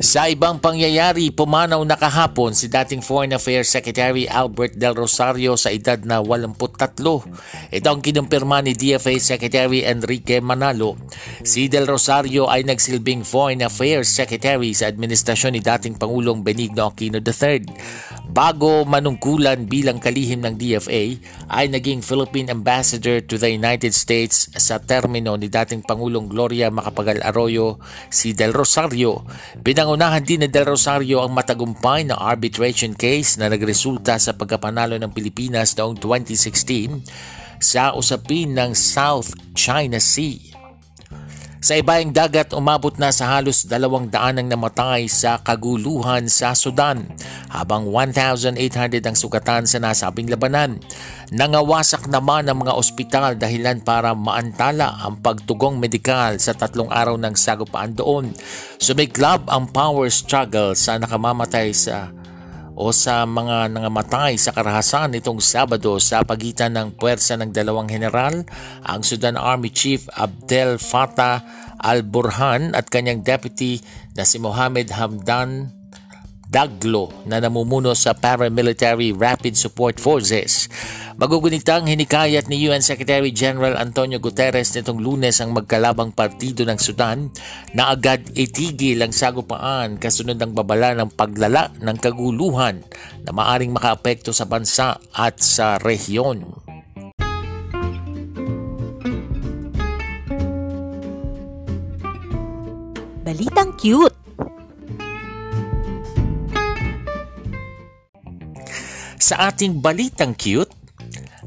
Sa 0.00 0.32
ibang 0.32 0.56
pangyayari, 0.56 1.28
pumanaw 1.28 1.84
na 1.84 1.92
kahapon 1.92 2.56
si 2.56 2.72
dating 2.72 3.04
Foreign 3.04 3.36
Affairs 3.36 3.68
Secretary 3.68 4.24
Albert 4.24 4.80
Del 4.80 4.96
Rosario 4.96 5.60
sa 5.60 5.68
edad 5.76 6.00
na 6.08 6.24
83. 6.24 6.96
Ito 7.68 7.88
ang 7.92 8.00
kinumpirma 8.00 8.64
ni 8.64 8.72
DFA 8.72 9.20
Secretary 9.20 9.84
Enrique 9.84 10.40
Manalo. 10.40 10.96
Si 11.44 11.68
Del 11.68 11.84
Rosario 11.84 12.48
ay 12.48 12.64
nagsilbing 12.64 13.28
Foreign 13.28 13.60
Affairs 13.60 14.08
Secretary 14.08 14.72
sa 14.72 14.88
administrasyon 14.88 15.52
ni 15.52 15.60
dating 15.60 16.00
Pangulong 16.00 16.40
Benigno 16.40 16.88
Aquino 16.88 17.20
III. 17.20 17.68
Bago 18.30 18.86
manungkulan 18.86 19.66
bilang 19.66 19.98
kalihim 19.98 20.46
ng 20.46 20.54
DFA, 20.54 21.18
ay 21.50 21.66
naging 21.66 21.98
Philippine 21.98 22.54
Ambassador 22.54 23.18
to 23.26 23.34
the 23.34 23.50
United 23.50 23.90
States 23.90 24.46
sa 24.54 24.78
termino 24.78 25.34
ni 25.34 25.50
dating 25.50 25.82
Pangulong 25.82 26.30
Gloria 26.30 26.70
Macapagal 26.70 27.26
Arroyo 27.26 27.82
si 28.06 28.30
Del 28.30 28.54
Rosario. 28.54 29.26
Pinangunahan 29.66 30.22
din 30.22 30.46
ni 30.46 30.48
Del 30.48 30.70
Rosario 30.70 31.26
ang 31.26 31.34
matagumpay 31.34 32.06
na 32.06 32.22
arbitration 32.22 32.94
case 32.94 33.34
na 33.34 33.50
nagresulta 33.50 34.14
sa 34.22 34.38
pagkapanalo 34.38 34.94
ng 34.94 35.10
Pilipinas 35.10 35.74
noong 35.74 35.98
2016 35.98 37.58
sa 37.58 37.98
usapin 37.98 38.54
ng 38.54 38.78
South 38.78 39.34
China 39.58 39.98
Sea. 39.98 40.49
Sa 41.60 41.76
ibayang 41.76 42.08
dagat, 42.08 42.56
umabot 42.56 42.96
na 42.96 43.12
sa 43.12 43.36
halos 43.36 43.68
dalawang 43.68 44.08
daan 44.08 44.40
ang 44.40 44.48
namatay 44.48 45.04
sa 45.12 45.36
kaguluhan 45.44 46.24
sa 46.24 46.56
Sudan, 46.56 47.04
habang 47.52 47.84
1,800 47.92 48.56
ang 49.04 49.12
sugatan 49.12 49.68
sa 49.68 49.76
nasabing 49.76 50.32
labanan. 50.32 50.80
Nangawasak 51.28 52.08
naman 52.08 52.48
ang 52.48 52.64
mga 52.64 52.72
ospital 52.72 53.36
dahilan 53.36 53.84
para 53.84 54.16
maantala 54.16 55.04
ang 55.04 55.20
pagtugong 55.20 55.76
medikal 55.76 56.40
sa 56.40 56.56
tatlong 56.56 56.88
araw 56.88 57.20
ng 57.20 57.36
sagupaan 57.36 57.92
doon. 57.92 58.32
Sumiklab 58.80 59.44
ang 59.52 59.68
power 59.68 60.08
struggle 60.08 60.72
sa 60.72 60.96
nakamamatay 60.96 61.76
sa 61.76 62.08
o 62.80 62.96
sa 62.96 63.28
mga 63.28 63.68
nangamatay 63.76 64.40
sa 64.40 64.56
karahasan 64.56 65.12
nitong 65.12 65.36
Sabado 65.44 66.00
sa 66.00 66.24
pagitan 66.24 66.72
ng 66.72 66.96
puwersa 66.96 67.36
ng 67.36 67.52
dalawang 67.52 67.84
general, 67.92 68.40
ang 68.88 69.04
Sudan 69.04 69.36
Army 69.36 69.68
Chief 69.68 70.08
Abdel 70.16 70.80
Fattah 70.80 71.44
al-Burhan 71.76 72.72
at 72.72 72.88
kanyang 72.88 73.20
deputy 73.20 73.84
na 74.16 74.24
si 74.24 74.40
Mohamed 74.40 74.96
Hamdan 74.96 75.79
Daglo 76.50 77.14
na 77.30 77.38
namumuno 77.38 77.94
sa 77.94 78.10
Paramilitary 78.10 79.14
Rapid 79.14 79.54
Support 79.54 80.02
Forces. 80.02 80.66
Magugunitang 81.14 81.86
hinikayat 81.86 82.50
ni 82.50 82.66
UN 82.66 82.82
Secretary 82.82 83.30
General 83.30 83.78
Antonio 83.78 84.18
Guterres 84.18 84.74
nitong 84.74 84.98
lunes 84.98 85.38
ang 85.38 85.54
magkalabang 85.54 86.10
partido 86.10 86.66
ng 86.66 86.74
Sudan 86.74 87.30
na 87.70 87.94
agad 87.94 88.26
itigil 88.34 88.98
ang 88.98 89.14
sagupaan 89.14 90.02
kasunod 90.02 90.42
ng 90.42 90.50
babala 90.50 90.90
ng 90.98 91.14
paglala 91.14 91.70
ng 91.78 91.96
kaguluhan 92.02 92.82
na 93.22 93.30
maaring 93.30 93.70
makaapekto 93.70 94.34
sa 94.34 94.42
bansa 94.42 94.98
at 95.14 95.38
sa 95.38 95.78
rehiyon. 95.78 96.50
Balitang 103.22 103.70
cute! 103.78 104.29
Sa 109.20 109.52
ating 109.52 109.84
balitang 109.84 110.32
cute, 110.32 110.72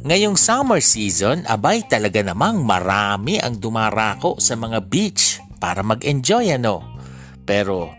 ngayong 0.05 0.37
summer 0.37 0.77
season, 0.77 1.41
abay 1.49 1.81
talaga 1.89 2.21
namang 2.21 2.61
marami 2.61 3.41
ang 3.41 3.57
dumarako 3.57 4.37
sa 4.37 4.53
mga 4.53 4.85
beach 4.85 5.41
para 5.57 5.81
mag-enjoy 5.81 6.53
ano. 6.53 7.01
Pero 7.41 7.89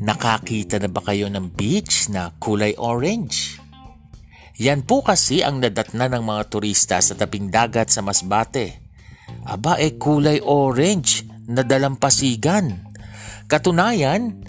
nakakita 0.00 0.80
na 0.80 0.88
ba 0.88 1.04
kayo 1.04 1.28
ng 1.28 1.52
beach 1.52 2.08
na 2.08 2.32
kulay 2.40 2.72
orange? 2.80 3.60
Yan 4.56 4.88
po 4.88 5.04
kasi 5.04 5.44
ang 5.44 5.60
nadatna 5.60 6.08
ng 6.08 6.24
mga 6.24 6.42
turista 6.48 6.96
sa 7.04 7.12
tabing 7.12 7.52
dagat 7.52 7.92
sa 7.92 8.00
Masbate. 8.00 8.80
Aba 9.44 9.76
eh 9.76 10.00
kulay 10.00 10.40
orange 10.40 11.28
na 11.44 11.60
dalampasigan. 11.60 12.88
Katunayan, 13.52 14.39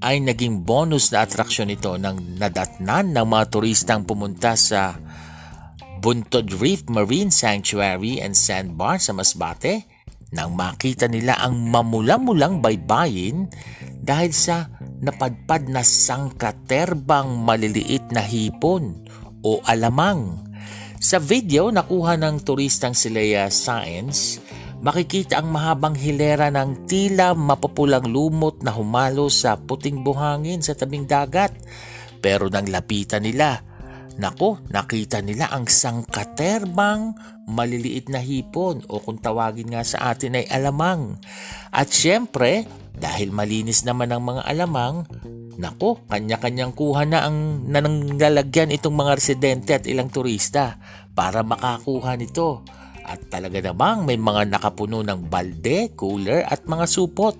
ay 0.00 0.24
naging 0.24 0.64
bonus 0.64 1.12
na 1.12 1.28
atraksyon 1.28 1.72
ito 1.72 1.92
ng 2.00 2.40
nadatnan 2.40 3.12
ng 3.12 3.26
mga 3.28 3.44
turistang 3.52 4.02
pumunta 4.08 4.56
sa 4.56 4.96
Buntod 6.00 6.48
Reef 6.56 6.88
Marine 6.88 7.28
Sanctuary 7.28 8.24
and 8.24 8.32
Sandbar 8.32 8.96
sa 8.96 9.12
Masbate 9.12 9.84
nang 10.32 10.56
makita 10.56 11.04
nila 11.04 11.36
ang 11.36 11.68
mamula-mulang 11.68 12.64
baybayin 12.64 13.52
dahil 14.00 14.32
sa 14.32 14.72
napadpad 15.04 15.68
na 15.68 15.84
sangkaterbang 15.84 17.36
maliliit 17.44 18.08
na 18.08 18.24
hipon 18.24 19.04
o 19.44 19.60
alamang. 19.68 20.40
Sa 21.00 21.20
video 21.20 21.68
nakuha 21.68 22.16
ng 22.16 22.40
turistang 22.40 22.96
si 22.96 23.12
Leia 23.12 23.52
Science 23.52 24.40
makikita 24.80 25.40
ang 25.40 25.52
mahabang 25.52 25.92
hilera 25.92 26.48
ng 26.48 26.88
tila 26.88 27.36
mapupulang 27.36 28.08
lumot 28.08 28.64
na 28.64 28.72
humalo 28.72 29.28
sa 29.28 29.60
puting 29.60 30.00
buhangin 30.00 30.64
sa 30.64 30.72
tabing 30.72 31.04
dagat. 31.04 31.52
Pero 32.20 32.48
nang 32.52 32.68
lapitan 32.68 33.24
nila, 33.24 33.60
nako, 34.20 34.60
nakita 34.68 35.24
nila 35.24 35.48
ang 35.52 35.68
sangkaterbang 35.68 37.16
maliliit 37.48 38.12
na 38.12 38.20
hipon 38.20 38.84
o 38.88 39.00
kung 39.00 39.16
tawagin 39.16 39.72
nga 39.72 39.84
sa 39.84 40.12
atin 40.12 40.40
ay 40.40 40.46
alamang. 40.48 41.16
At 41.72 41.92
syempre, 41.92 42.68
dahil 42.96 43.32
malinis 43.32 43.88
naman 43.88 44.12
ang 44.12 44.24
mga 44.28 44.44
alamang, 44.44 45.08
nako, 45.56 46.04
kanya-kanyang 46.08 46.76
kuha 46.76 47.08
na 47.08 47.28
ang 47.28 47.68
nananglalagyan 47.68 48.72
itong 48.76 48.96
mga 48.96 49.12
residente 49.16 49.70
at 49.76 49.84
ilang 49.88 50.12
turista 50.12 50.76
para 51.12 51.40
makakuha 51.40 52.16
nito. 52.16 52.64
At 53.10 53.26
talaga 53.26 53.58
namang 53.58 54.06
may 54.06 54.14
mga 54.14 54.54
nakapuno 54.54 55.02
ng 55.02 55.26
balde, 55.26 55.90
cooler 55.98 56.46
at 56.46 56.62
mga 56.70 56.86
supot. 56.86 57.34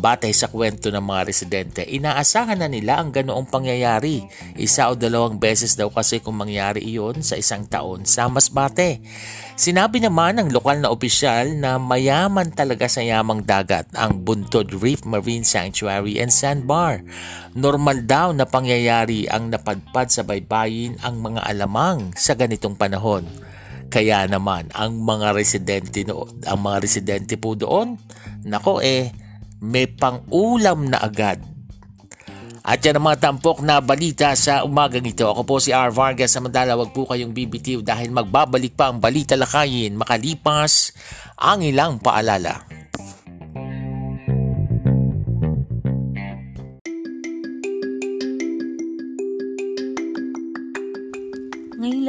Batay 0.00 0.32
sa 0.32 0.48
kwento 0.48 0.88
ng 0.88 1.02
mga 1.02 1.22
residente, 1.28 1.82
inaasahan 1.84 2.62
na 2.62 2.70
nila 2.70 3.02
ang 3.02 3.12
ganoong 3.12 3.48
pangyayari. 3.48 4.22
Isa 4.56 4.88
o 4.88 4.96
dalawang 4.96 5.36
beses 5.36 5.76
daw 5.76 5.92
kasi 5.92 6.22
kung 6.24 6.38
mangyari 6.40 6.84
iyon 6.84 7.20
sa 7.20 7.36
isang 7.36 7.66
taon 7.68 8.08
sa 8.08 8.30
Masbate. 8.30 9.02
Sinabi 9.60 10.00
naman 10.00 10.40
ng 10.40 10.56
lokal 10.56 10.80
na 10.80 10.88
opisyal 10.88 11.52
na 11.52 11.76
mayaman 11.76 12.48
talaga 12.48 12.88
sa 12.88 13.04
yamang 13.04 13.44
dagat 13.44 13.92
ang 13.92 14.24
Buntod 14.24 14.72
Reef 14.78 15.04
Marine 15.04 15.44
Sanctuary 15.44 16.16
and 16.16 16.32
Sandbar. 16.32 17.04
Normal 17.52 18.06
daw 18.08 18.32
na 18.32 18.48
pangyayari 18.48 19.28
ang 19.28 19.52
napadpad 19.52 20.08
sa 20.08 20.24
baybayin 20.24 20.96
ang 21.04 21.20
mga 21.20 21.44
alamang 21.44 22.14
sa 22.16 22.32
ganitong 22.32 22.78
panahon. 22.78 23.49
Kaya 23.90 24.24
naman 24.30 24.70
ang 24.70 25.02
mga 25.02 25.34
residente 25.34 26.06
no, 26.06 26.30
ang 26.46 26.62
mga 26.62 26.78
residente 26.78 27.34
po 27.34 27.58
doon, 27.58 27.98
nako 28.46 28.78
eh 28.78 29.10
may 29.60 29.90
pangulam 29.90 30.88
na 30.88 31.02
agad. 31.02 31.42
At 32.60 32.84
yan 32.84 33.00
ang 33.00 33.08
mga 33.08 33.20
tampok 33.24 33.64
na 33.64 33.80
balita 33.80 34.30
sa 34.36 34.62
umagang 34.62 35.08
ito. 35.08 35.24
Ako 35.24 35.48
po 35.48 35.56
si 35.58 35.72
R. 35.72 35.90
Vargas. 35.90 36.36
Samantala, 36.36 36.76
wag 36.76 36.92
po 36.92 37.08
kayong 37.08 37.32
bibitiw 37.32 37.80
dahil 37.80 38.12
magbabalik 38.12 38.76
pa 38.76 38.92
ang 38.92 39.00
balita 39.00 39.32
lakayin 39.32 39.96
makalipas 39.96 40.92
ang 41.40 41.64
ilang 41.64 41.96
paalala. 41.98 42.79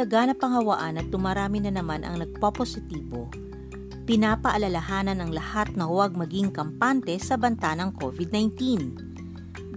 Laganap 0.01 0.41
ang 0.41 0.57
hawaan 0.57 0.97
at 0.97 1.13
tumarami 1.13 1.61
na 1.61 1.69
naman 1.69 2.01
ang 2.01 2.17
nagpopositibo, 2.25 3.29
pinapaalalahanan 4.09 5.21
ng 5.21 5.31
lahat 5.37 5.77
na 5.77 5.85
huwag 5.85 6.17
maging 6.17 6.49
kampante 6.49 7.13
sa 7.21 7.37
banta 7.37 7.77
ng 7.77 7.93
COVID-19. 8.01 8.57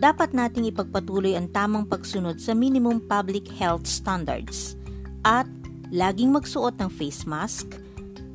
Dapat 0.00 0.33
nating 0.33 0.73
ipagpatuloy 0.73 1.37
ang 1.37 1.52
tamang 1.52 1.85
pagsunod 1.85 2.40
sa 2.40 2.57
minimum 2.57 3.04
public 3.04 3.45
health 3.52 3.85
standards 3.85 4.81
at 5.28 5.45
laging 5.93 6.33
magsuot 6.33 6.81
ng 6.81 6.88
face 6.88 7.28
mask, 7.28 7.76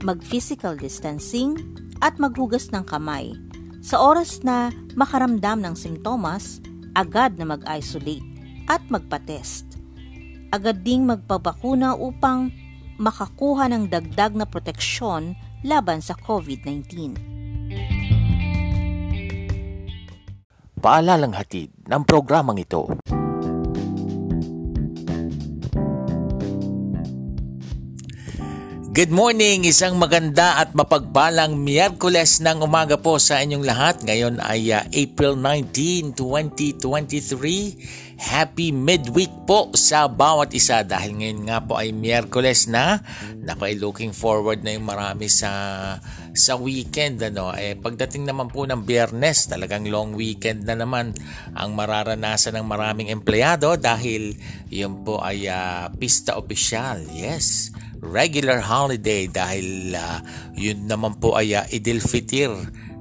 mag-physical 0.05 0.77
distancing, 0.77 1.58
at 2.05 2.15
maghugas 2.22 2.69
ng 2.69 2.86
kamay. 2.86 3.34
Sa 3.81 3.98
oras 3.98 4.46
na 4.46 4.69
makaramdam 4.93 5.60
ng 5.65 5.75
simptomas, 5.75 6.62
agad 6.93 7.36
na 7.36 7.50
mag-isolate 7.50 8.24
at 8.69 8.79
magpa-test 8.88 9.78
agad 10.49 10.81
ding 10.81 11.05
magpabakuna 11.05 11.93
upang 11.93 12.49
makakuha 12.99 13.69
ng 13.69 13.87
dagdag 13.87 14.35
na 14.35 14.45
proteksyon 14.49 15.37
laban 15.63 16.01
sa 16.01 16.17
COVID-19. 16.17 17.15
Paalalang 20.79 21.35
hatid 21.35 21.69
ng 21.85 22.03
programang 22.07 22.57
ito. 22.59 22.87
Good 28.89 29.15
morning! 29.15 29.63
Isang 29.63 29.95
maganda 29.95 30.59
at 30.59 30.75
mapagbalang 30.75 31.55
Miyerkules 31.55 32.43
ng 32.43 32.65
umaga 32.65 32.99
po 32.99 33.15
sa 33.15 33.39
inyong 33.39 33.63
lahat. 33.63 34.03
Ngayon 34.03 34.43
ay 34.43 34.75
uh, 34.75 34.83
April 34.91 35.39
19, 35.39 36.11
2023. 36.17 38.08
Happy 38.19 38.75
midweek 38.75 39.47
po 39.47 39.71
sa 39.79 40.11
bawat 40.11 40.51
isa. 40.51 40.83
Dahil 40.83 41.15
ngayon 41.15 41.47
nga 41.47 41.63
po 41.63 41.79
ay 41.79 41.95
Miyerkules 41.95 42.67
na. 42.67 42.99
Naku, 43.39 43.71
ay 43.71 43.79
looking 43.79 44.11
forward 44.11 44.59
na 44.59 44.75
yung 44.75 44.83
marami 44.83 45.31
sa 45.31 45.51
sa 46.35 46.59
weekend 46.59 47.23
ano? 47.23 47.55
Eh 47.55 47.79
pagdating 47.79 48.27
naman 48.27 48.51
po 48.51 48.67
ng 48.67 48.83
Biyernes 48.83 49.47
talagang 49.47 49.88
long 49.88 50.19
weekend 50.19 50.67
na 50.67 50.75
naman 50.75 51.15
ang 51.55 51.71
mararanasan 51.71 52.59
ng 52.59 52.67
maraming 52.67 53.07
empleyado 53.07 53.79
dahil 53.79 54.35
yun 54.67 54.99
po 55.07 55.23
ay 55.23 55.47
uh, 55.47 55.88
pista 55.95 56.35
opisyal. 56.35 56.99
Yes 57.15 57.71
regular 57.99 58.63
holiday 58.63 59.27
dahil 59.27 59.91
uh, 59.95 60.23
yun 60.55 60.88
naman 60.88 61.19
po 61.19 61.35
ay 61.35 61.55
uh, 61.55 61.67
Idil 61.67 61.99
Fitir 61.99 62.51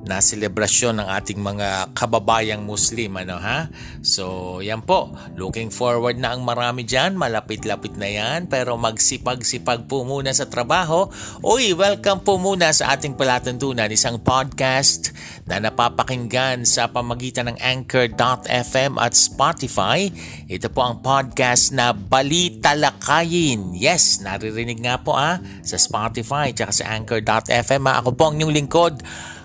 na 0.06 0.22
selebrasyon 0.22 1.02
ng 1.02 1.08
ating 1.10 1.40
mga 1.42 1.90
kababayang 1.92 2.62
Muslim 2.62 3.18
ano 3.18 3.36
ha? 3.40 3.66
So 4.00 4.58
yan 4.62 4.86
po. 4.86 5.10
Looking 5.34 5.74
forward 5.74 6.16
na 6.16 6.32
ang 6.36 6.46
marami 6.46 6.86
diyan 6.86 7.18
malapit-lapit 7.18 7.98
na 7.98 8.06
yan. 8.06 8.46
Pero 8.46 8.78
magsipag-sipag 8.78 9.90
po 9.90 10.06
muna 10.06 10.30
sa 10.30 10.46
trabaho. 10.46 11.10
Uy 11.42 11.74
welcome 11.74 12.22
po 12.22 12.38
muna 12.38 12.70
sa 12.70 12.94
ating 12.94 13.18
palatuntunan 13.18 13.90
isang 13.90 14.22
podcast 14.22 15.10
na 15.48 15.58
napapakinggan 15.58 16.62
sa 16.62 16.88
pamagitan 16.88 17.50
ng 17.52 17.58
Anchor.fm 17.58 19.00
at 19.00 19.12
Spotify. 19.16 20.08
Ito 20.46 20.70
po 20.70 20.86
ang 20.86 21.02
podcast 21.02 21.74
na 21.74 21.90
Balita 21.92 22.72
Lakayin. 22.78 23.74
Yes 23.74 24.22
naririnig 24.22 24.78
nga 24.82 25.00
po 25.02 25.18
ah 25.18 25.42
sa 25.62 25.76
Spotify 25.76 26.54
at 26.54 26.72
sa 26.72 26.96
Anchor.fm 26.96 27.82
ah. 27.88 28.00
ako 28.00 28.14
po 28.14 28.30
ang 28.30 28.34
inyong 28.38 28.54
lingkod 28.54 28.94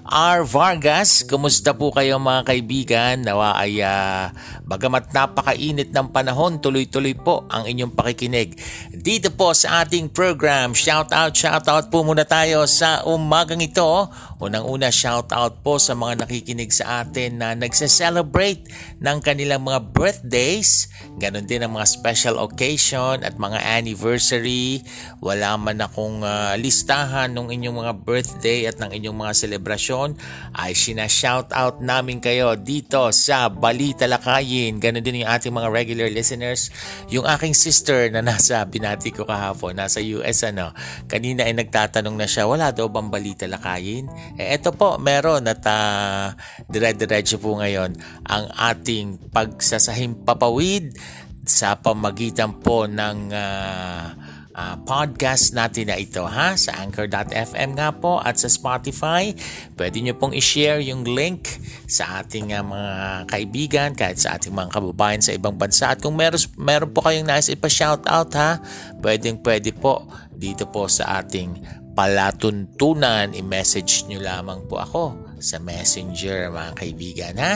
R. 0.04 0.44
Vargas. 0.44 1.24
Kumusta 1.24 1.72
po 1.72 1.88
kayo 1.96 2.20
mga 2.20 2.44
kaibigan? 2.44 3.24
Nawa 3.24 3.56
ay 3.56 3.80
uh, 3.80 4.36
bagamat 4.68 5.16
napakainit 5.16 5.96
ng 5.96 6.12
panahon, 6.12 6.60
tuloy-tuloy 6.60 7.16
po 7.16 7.48
ang 7.48 7.64
inyong 7.64 7.96
pakikinig. 7.96 8.60
Dito 8.92 9.32
po 9.32 9.56
sa 9.56 9.88
ating 9.88 10.12
program, 10.12 10.76
shout 10.76 11.16
out, 11.16 11.32
shout 11.32 11.64
out 11.72 11.88
po 11.88 12.04
muna 12.04 12.28
tayo 12.28 12.68
sa 12.68 13.00
umagang 13.08 13.64
ito. 13.64 14.12
Unang-una, 14.44 14.92
shout 14.92 15.32
out 15.32 15.64
po 15.64 15.80
sa 15.80 15.96
mga 15.96 16.28
nakikinig 16.28 16.76
sa 16.76 17.08
atin 17.08 17.40
na 17.40 17.56
nagse-celebrate 17.56 18.68
ng 19.00 19.18
kanilang 19.24 19.64
mga 19.64 19.88
birthdays. 19.96 20.92
Ganon 21.16 21.48
din 21.48 21.64
ang 21.64 21.80
mga 21.80 21.88
special 21.88 22.44
occasion 22.44 23.24
at 23.24 23.40
mga 23.40 23.56
anniversary. 23.64 24.84
Wala 25.24 25.56
man 25.56 25.80
akong 25.80 26.28
uh, 26.28 26.60
listahan 26.60 27.32
ng 27.32 27.56
inyong 27.56 27.88
mga 27.88 27.94
birthday 28.04 28.68
at 28.68 28.84
ng 28.84 28.92
inyong 28.92 29.16
mga 29.16 29.32
celebration 29.32 29.93
station 29.94 30.18
ay 30.58 30.74
sina-shout 30.74 31.54
out 31.54 31.78
namin 31.78 32.18
kayo 32.18 32.58
dito 32.58 33.14
sa 33.14 33.50
Balita 33.50 34.10
Lakayin. 34.10 34.82
Ganon 34.82 35.06
din 35.06 35.22
yung 35.22 35.30
ating 35.30 35.54
mga 35.54 35.70
regular 35.70 36.10
listeners. 36.10 36.74
Yung 37.14 37.30
aking 37.30 37.54
sister 37.54 38.10
na 38.10 38.26
nasa 38.26 38.66
binati 38.66 39.14
ko 39.14 39.26
kahapon, 39.26 39.78
nasa 39.78 40.02
US 40.18 40.42
ano, 40.50 40.74
kanina 41.06 41.46
ay 41.46 41.54
nagtatanong 41.54 42.18
na 42.18 42.26
siya, 42.26 42.50
wala 42.50 42.74
daw 42.74 42.90
bang 42.90 43.14
Balita 43.14 43.46
Lakayin? 43.46 44.10
Eh 44.38 44.58
eto 44.58 44.74
po, 44.74 44.98
meron 44.98 45.46
at 45.46 45.62
uh, 45.70 46.34
dire-diretso 46.66 47.38
po 47.38 47.62
ngayon 47.62 47.94
ang 48.26 48.50
ating 48.50 49.30
pagsasahim 49.30 50.26
papawid 50.26 50.98
sa 51.44 51.76
pamagitan 51.78 52.56
po 52.64 52.88
ng 52.90 53.30
uh, 53.30 54.23
uh, 54.54 54.76
podcast 54.86 55.54
natin 55.58 55.90
na 55.90 55.98
ito 55.98 56.22
ha 56.24 56.54
sa 56.54 56.80
anchor.fm 56.82 57.70
nga 57.78 57.90
po 57.94 58.22
at 58.22 58.38
sa 58.38 58.50
Spotify. 58.50 59.34
Pwede 59.74 60.00
nyo 60.00 60.14
pong 60.18 60.38
i-share 60.38 60.80
yung 60.86 61.04
link 61.04 61.50
sa 61.90 62.22
ating 62.22 62.54
uh, 62.54 62.62
mga 62.62 62.96
kaibigan 63.30 63.90
kahit 63.98 64.22
sa 64.22 64.38
ating 64.38 64.54
mga 64.54 64.70
kababayan 64.74 65.22
sa 65.22 65.34
ibang 65.36 65.58
bansa. 65.58 65.94
At 65.94 66.00
kung 66.00 66.16
meron, 66.16 66.40
meron 66.58 66.90
po 66.94 67.04
kayong 67.04 67.28
nais 67.28 67.50
ipa-shout 67.50 68.06
out 68.06 68.32
ha, 68.38 68.62
pwedeng 69.02 69.42
pwede 69.42 69.74
po 69.74 70.06
dito 70.34 70.70
po 70.70 70.90
sa 70.90 71.22
ating 71.22 71.84
palatuntunan, 71.94 73.38
i-message 73.38 74.10
nyo 74.10 74.18
lamang 74.18 74.66
po 74.66 74.82
ako 74.82 75.04
sa 75.38 75.62
messenger 75.62 76.50
mga 76.50 76.72
kaibigan 76.74 77.36
ha. 77.38 77.54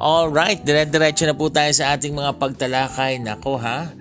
Alright, 0.00 0.64
dire-diretso 0.64 1.28
na 1.28 1.36
po 1.36 1.52
tayo 1.52 1.68
sa 1.76 1.92
ating 1.92 2.16
mga 2.16 2.38
pagtalakay. 2.40 3.20
Nako 3.20 3.60
ha, 3.60 3.92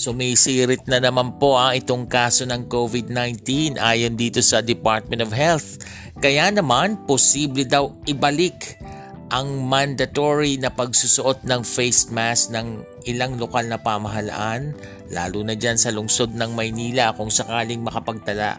Sumisirit 0.00 0.88
na 0.88 0.96
naman 0.96 1.36
po 1.36 1.60
ang 1.60 1.76
itong 1.76 2.08
kaso 2.08 2.48
ng 2.48 2.72
COVID-19 2.72 3.76
ayon 3.76 4.16
dito 4.16 4.40
sa 4.40 4.64
Department 4.64 5.20
of 5.20 5.28
Health. 5.28 5.84
Kaya 6.24 6.48
naman, 6.48 7.04
posible 7.04 7.68
daw 7.68 7.92
ibalik 8.08 8.79
ang 9.30 9.62
mandatory 9.62 10.58
na 10.58 10.74
pagsusuot 10.74 11.46
ng 11.46 11.62
face 11.62 12.10
mask 12.10 12.50
ng 12.50 12.82
ilang 13.06 13.38
lokal 13.38 13.62
na 13.70 13.78
pamahalaan, 13.78 14.74
lalo 15.14 15.46
na 15.46 15.54
dyan 15.54 15.78
sa 15.78 15.94
lungsod 15.94 16.34
ng 16.34 16.50
Maynila 16.50 17.14
kung 17.14 17.30
sakaling 17.30 17.78
makapagtala 17.78 18.58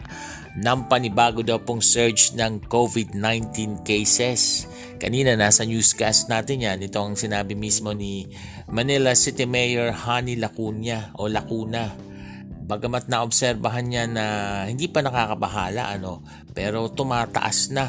ng 0.56 0.88
panibago 0.88 1.44
daw 1.44 1.60
pong 1.60 1.84
surge 1.84 2.32
ng 2.40 2.72
COVID-19 2.72 3.84
cases. 3.84 4.64
Kanina 4.96 5.36
nasa 5.36 5.68
newscast 5.68 6.32
natin 6.32 6.64
yan, 6.64 6.80
ito 6.80 6.96
ang 7.00 7.20
sinabi 7.20 7.52
mismo 7.52 7.92
ni 7.92 8.28
Manila 8.72 9.12
City 9.12 9.44
Mayor 9.44 9.92
Hani 9.92 10.40
Lacuna 10.40 11.12
o 11.20 11.28
Lacuna. 11.28 11.92
Bagamat 12.64 13.12
naobserbahan 13.12 13.84
niya 13.84 14.04
na 14.08 14.24
hindi 14.64 14.88
pa 14.88 15.04
nakakabahala 15.04 15.92
ano, 15.92 16.24
pero 16.56 16.88
tumataas 16.88 17.68
na 17.76 17.84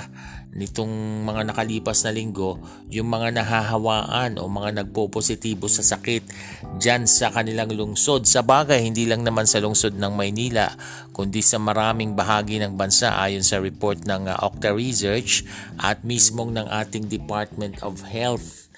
nitong 0.54 1.26
mga 1.26 1.50
nakalipas 1.50 2.06
na 2.06 2.14
linggo 2.14 2.62
yung 2.94 3.10
mga 3.10 3.42
nahahawaan 3.42 4.38
o 4.38 4.46
mga 4.46 4.82
nagpo-positibo 4.82 5.66
sa 5.66 5.82
sakit 5.82 6.30
dyan 6.78 7.10
sa 7.10 7.34
kanilang 7.34 7.74
lungsod. 7.74 8.30
Sa 8.30 8.46
bagay, 8.46 8.86
hindi 8.86 9.10
lang 9.10 9.26
naman 9.26 9.50
sa 9.50 9.58
lungsod 9.58 9.98
ng 9.98 10.14
Maynila, 10.14 10.70
kundi 11.10 11.42
sa 11.42 11.58
maraming 11.58 12.14
bahagi 12.14 12.62
ng 12.62 12.78
bansa 12.78 13.18
ayon 13.18 13.42
sa 13.42 13.58
report 13.58 14.06
ng 14.06 14.30
uh, 14.30 14.46
Octa 14.46 14.70
Research 14.74 15.42
at 15.82 16.06
mismong 16.06 16.54
ng 16.54 16.70
ating 16.70 17.10
Department 17.10 17.82
of 17.82 18.06
Health. 18.06 18.70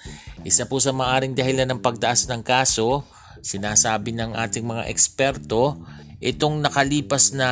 Isa 0.46 0.64
po 0.64 0.80
sa 0.80 0.96
maaring 0.96 1.36
dahilan 1.36 1.68
ng 1.76 1.80
pagtaas 1.84 2.24
ng 2.30 2.40
kaso, 2.40 3.04
sinasabi 3.44 4.16
ng 4.16 4.32
ating 4.32 4.64
mga 4.64 4.88
eksperto, 4.88 5.76
itong 6.22 6.64
nakalipas 6.64 7.36
na 7.36 7.48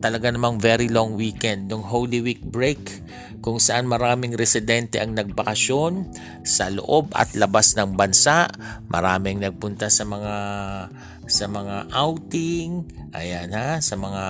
talaga 0.00 0.32
namang 0.32 0.56
very 0.56 0.88
long 0.88 1.18
weekend, 1.18 1.68
ng 1.68 1.84
Holy 1.84 2.24
Week 2.24 2.40
break, 2.40 2.80
kung 3.40 3.56
saan 3.56 3.88
maraming 3.88 4.36
residente 4.36 5.00
ang 5.00 5.16
nagbakasyon 5.16 6.12
sa 6.44 6.68
loob 6.68 7.12
at 7.16 7.32
labas 7.36 7.76
ng 7.76 7.96
bansa, 7.96 8.52
maraming 8.92 9.40
nagpunta 9.40 9.88
sa 9.88 10.04
mga 10.04 10.36
sa 11.30 11.46
mga 11.46 11.94
outing, 11.94 12.84
ayan 13.14 13.54
ha, 13.54 13.78
sa 13.78 13.94
mga 13.94 14.24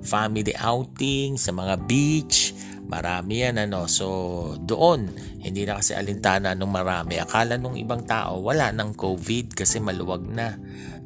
family 0.00 0.54
outing, 0.56 1.34
sa 1.36 1.50
mga 1.50 1.74
beach, 1.84 2.54
Marami 2.86 3.42
yan 3.42 3.58
ano. 3.58 3.90
So 3.90 4.06
doon, 4.62 5.10
hindi 5.42 5.66
na 5.66 5.82
kasi 5.82 5.98
alintana 5.98 6.54
nung 6.54 6.70
marami. 6.70 7.18
Akala 7.18 7.58
nung 7.58 7.74
ibang 7.74 8.06
tao 8.06 8.38
wala 8.38 8.70
ng 8.70 8.94
COVID 8.94 9.58
kasi 9.58 9.82
maluwag 9.82 10.22
na. 10.30 10.54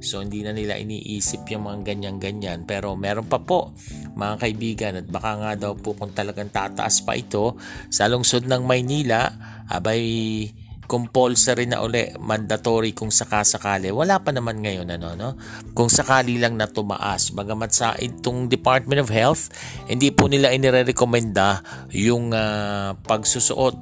So 0.00 0.24
hindi 0.24 0.40
na 0.40 0.56
nila 0.56 0.80
iniisip 0.80 1.48
yung 1.52 1.68
mga 1.68 1.92
ganyan-ganyan. 1.92 2.64
Pero 2.64 2.96
meron 2.96 3.28
pa 3.28 3.40
po 3.40 3.76
mga 4.16 4.34
kaibigan 4.40 4.92
at 5.00 5.06
baka 5.06 5.30
nga 5.38 5.52
daw 5.68 5.72
po 5.76 5.92
kung 5.96 6.12
talagang 6.12 6.48
tataas 6.48 7.04
pa 7.04 7.16
ito 7.16 7.56
sa 7.92 8.08
lungsod 8.08 8.48
ng 8.48 8.64
Maynila, 8.64 9.30
abay 9.68 10.48
compulsory 10.90 11.70
na 11.70 11.78
uli, 11.86 12.10
mandatory 12.18 12.90
kung 12.90 13.14
sakasakali. 13.14 13.94
Wala 13.94 14.18
pa 14.18 14.34
naman 14.34 14.58
ngayon 14.58 14.90
ano, 14.90 15.14
no? 15.14 15.30
Kung 15.70 15.86
sakali 15.86 16.42
lang 16.42 16.58
na 16.58 16.66
tumaas. 16.66 17.30
Bagamat 17.30 17.70
sa 17.70 17.94
itong 17.94 18.50
Department 18.50 19.06
of 19.06 19.14
Health, 19.14 19.54
hindi 19.86 20.10
po 20.10 20.26
nila 20.26 20.50
inirekomenda 20.50 21.62
yung 21.94 22.34
uh, 22.34 22.98
pagsusuot 23.06 23.78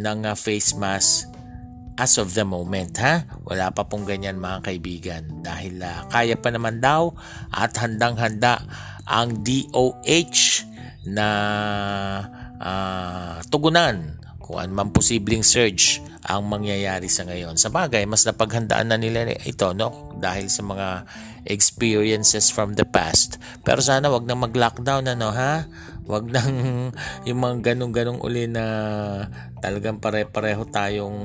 ng 0.00 0.18
uh, 0.24 0.32
face 0.32 0.72
mask 0.80 1.35
as 1.96 2.20
of 2.20 2.32
the 2.36 2.44
moment 2.44 3.00
ha 3.00 3.24
wala 3.44 3.72
pa 3.72 3.88
pong 3.88 4.04
ganyan 4.04 4.36
mga 4.36 4.68
kaibigan 4.68 5.22
dahil 5.40 5.80
uh, 5.80 6.04
kaya 6.12 6.36
pa 6.36 6.52
naman 6.52 6.80
daw 6.80 7.12
at 7.52 7.72
handang-handa 7.76 8.60
ang 9.06 9.40
DOH 9.40 10.66
na 11.06 11.28
uh, 12.58 13.38
tugunan 13.48 14.18
kung 14.42 14.62
anumang 14.62 14.94
posibleng 14.94 15.42
surge 15.42 16.02
ang 16.26 16.46
mangyayari 16.46 17.06
sa 17.06 17.22
ngayon. 17.22 17.54
Sa 17.54 17.70
bagay, 17.70 18.02
mas 18.06 18.26
napaghandaan 18.26 18.90
na 18.90 18.98
nila 18.98 19.30
ito 19.30 19.70
no? 19.74 20.14
dahil 20.18 20.50
sa 20.50 20.62
mga 20.66 21.06
experiences 21.46 22.50
from 22.50 22.74
the 22.74 22.82
past. 22.82 23.38
Pero 23.62 23.78
sana 23.78 24.10
wag 24.10 24.26
nang 24.26 24.42
mag-lockdown 24.42 25.06
ano 25.06 25.30
ha? 25.30 25.66
Wag 26.06 26.30
nang 26.30 26.54
yung 27.28 27.38
mga 27.42 27.74
ganong-ganong 27.74 28.22
uli 28.22 28.46
na 28.46 28.64
talagang 29.58 29.98
pare-pareho 29.98 30.62
tayong 30.70 31.18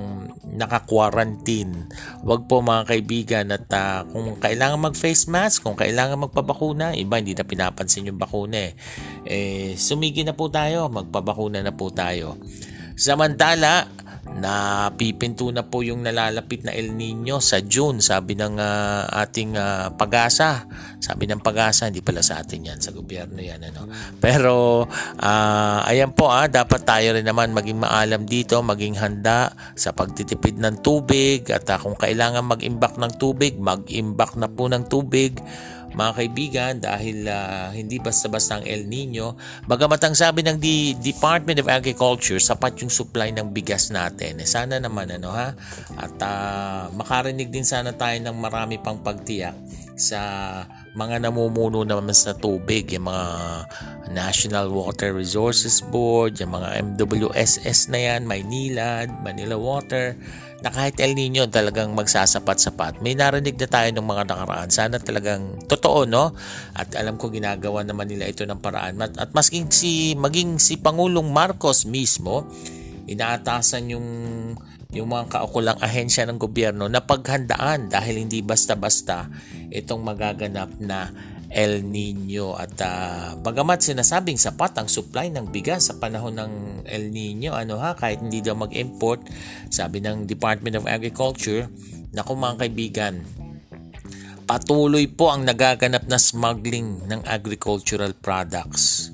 naka-quarantine. 0.58 1.90
Wag 2.26 2.50
po 2.50 2.66
mga 2.66 2.90
kaibigan 2.90 3.46
at 3.54 3.70
uh, 3.70 4.06
kung 4.10 4.38
kailangan 4.42 4.92
mag-face 4.92 5.30
mask, 5.30 5.66
kung 5.66 5.78
kailangan 5.78 6.26
magpabakuna, 6.26 6.98
iba 6.98 7.22
hindi 7.22 7.38
na 7.38 7.46
pinapansin 7.46 8.10
yung 8.10 8.18
bakuna 8.18 8.70
eh. 8.70 8.74
eh 9.26 9.72
sumigi 9.78 10.26
na 10.26 10.34
po 10.34 10.50
tayo, 10.50 10.90
magpabakuna 10.90 11.62
na 11.62 11.74
po 11.74 11.94
tayo. 11.94 12.42
Samantala, 12.98 13.88
na 14.38 14.88
pipinto 14.96 15.52
na 15.52 15.68
po 15.68 15.84
yung 15.84 16.06
nalalapit 16.06 16.64
na 16.64 16.72
El 16.72 16.96
Nino 16.96 17.44
sa 17.44 17.60
June 17.60 18.00
sabi 18.00 18.40
ng 18.40 18.56
uh, 18.56 19.12
ating 19.28 19.60
uh, 19.60 19.92
pag-asa. 19.98 20.66
Sabi 21.02 21.26
ng 21.28 21.42
pag-asa 21.42 21.90
hindi 21.90 22.06
pala 22.06 22.22
sa 22.22 22.40
atin 22.40 22.72
yan 22.72 22.80
sa 22.80 22.94
gobyerno 22.96 23.42
yan 23.42 23.60
ano. 23.74 23.90
Pero 24.22 24.86
uh, 25.20 25.80
ayan 25.84 26.14
po 26.16 26.32
ah 26.32 26.48
dapat 26.48 26.86
tayo 26.86 27.18
rin 27.18 27.26
naman 27.26 27.52
maging 27.52 27.82
maalam 27.82 28.24
dito 28.24 28.62
maging 28.62 29.02
handa 29.02 29.52
sa 29.74 29.92
pagtitipid 29.92 30.62
ng 30.62 30.80
tubig 30.86 31.50
at 31.50 31.68
uh, 31.68 31.82
kung 31.82 31.98
kailangan 31.98 32.46
mag-imbak 32.46 32.96
ng 32.96 33.14
tubig 33.18 33.58
mag-imbak 33.58 34.38
na 34.38 34.48
po 34.48 34.70
ng 34.70 34.86
tubig 34.88 35.42
mga 35.92 36.12
kaibigan 36.16 36.74
dahil 36.80 37.28
uh, 37.28 37.70
hindi 37.76 38.00
basta-basta 38.00 38.60
ang 38.60 38.66
El 38.66 38.88
Nino. 38.88 39.36
Bagamat 39.68 40.02
ang 40.08 40.16
sabi 40.16 40.42
ng 40.44 40.58
D- 40.58 40.96
Department 41.00 41.60
of 41.60 41.68
Agriculture, 41.68 42.40
sapat 42.40 42.80
yung 42.80 42.92
supply 42.92 43.32
ng 43.36 43.52
bigas 43.52 43.92
natin. 43.92 44.40
Eh, 44.40 44.48
sana 44.48 44.80
naman 44.80 45.12
ano 45.12 45.36
ha. 45.36 45.52
At 46.00 46.16
uh, 46.24 46.82
makarinig 46.96 47.52
din 47.52 47.68
sana 47.68 47.92
tayo 47.92 48.16
ng 48.24 48.38
marami 48.40 48.80
pang 48.80 49.00
pagtiyak 49.04 49.56
sa 50.02 50.22
mga 50.98 51.30
namumuno 51.30 51.86
naman 51.86 52.12
sa 52.12 52.36
tubig, 52.36 52.90
yung 52.92 53.08
mga 53.08 53.28
National 54.12 54.68
Water 54.74 55.16
Resources 55.16 55.80
Board, 55.80 56.42
yung 56.42 56.58
mga 56.58 56.84
MWSS 56.84 57.94
na 57.94 58.00
yan, 58.00 58.28
Maynilad, 58.28 59.08
Manila 59.24 59.56
Water, 59.56 60.18
na 60.62 60.70
kahit 60.70 61.02
El 61.02 61.18
Nino 61.18 61.50
talagang 61.50 61.98
magsasapat-sapat. 61.98 63.02
May 63.02 63.18
narinig 63.18 63.58
na 63.58 63.66
tayo 63.66 63.90
ng 63.90 64.06
mga 64.06 64.24
nakaraan. 64.30 64.70
Sana 64.70 65.02
talagang 65.02 65.66
totoo, 65.66 66.06
no? 66.06 66.38
At 66.78 66.94
alam 66.94 67.18
ko 67.18 67.34
ginagawa 67.34 67.82
naman 67.82 68.06
nila 68.06 68.30
ito 68.30 68.46
ng 68.46 68.62
paraan. 68.62 69.02
At, 69.02 69.18
at 69.18 69.30
masking 69.34 69.74
si, 69.74 70.14
maging 70.14 70.62
si 70.62 70.78
Pangulong 70.78 71.34
Marcos 71.34 71.90
mismo, 71.90 72.46
inaatasan 73.10 73.90
yung 73.90 74.08
yung 74.92 75.08
mga 75.08 75.32
kaukulang 75.32 75.80
ahensya 75.80 76.28
ng 76.28 76.36
gobyerno 76.36 76.92
na 76.92 77.00
paghandaan 77.00 77.88
dahil 77.88 78.28
hindi 78.28 78.44
basta-basta 78.44 79.32
itong 79.72 80.04
magaganap 80.04 80.68
na 80.84 81.08
El 81.52 81.84
Nino 81.84 82.56
at 82.56 82.74
uh, 82.80 83.36
bagamat 83.44 83.84
sinasabing 83.84 84.40
sapat 84.40 84.72
ang 84.80 84.88
supply 84.88 85.28
ng 85.28 85.52
bigas 85.52 85.92
sa 85.92 86.00
panahon 86.00 86.40
ng 86.40 86.52
El 86.88 87.12
Nino 87.12 87.52
ano 87.52 87.76
ha 87.84 87.92
kahit 87.92 88.24
hindi 88.24 88.40
daw 88.40 88.56
mag-import 88.56 89.28
sabi 89.68 90.00
ng 90.00 90.24
Department 90.24 90.80
of 90.80 90.88
Agriculture 90.88 91.68
na 92.16 92.24
mga 92.24 92.56
kaibigan 92.66 93.20
patuloy 94.48 95.12
po 95.12 95.32
ang 95.32 95.44
nagaganap 95.44 96.08
na 96.08 96.16
smuggling 96.16 97.04
ng 97.08 97.22
agricultural 97.28 98.16
products 98.16 99.12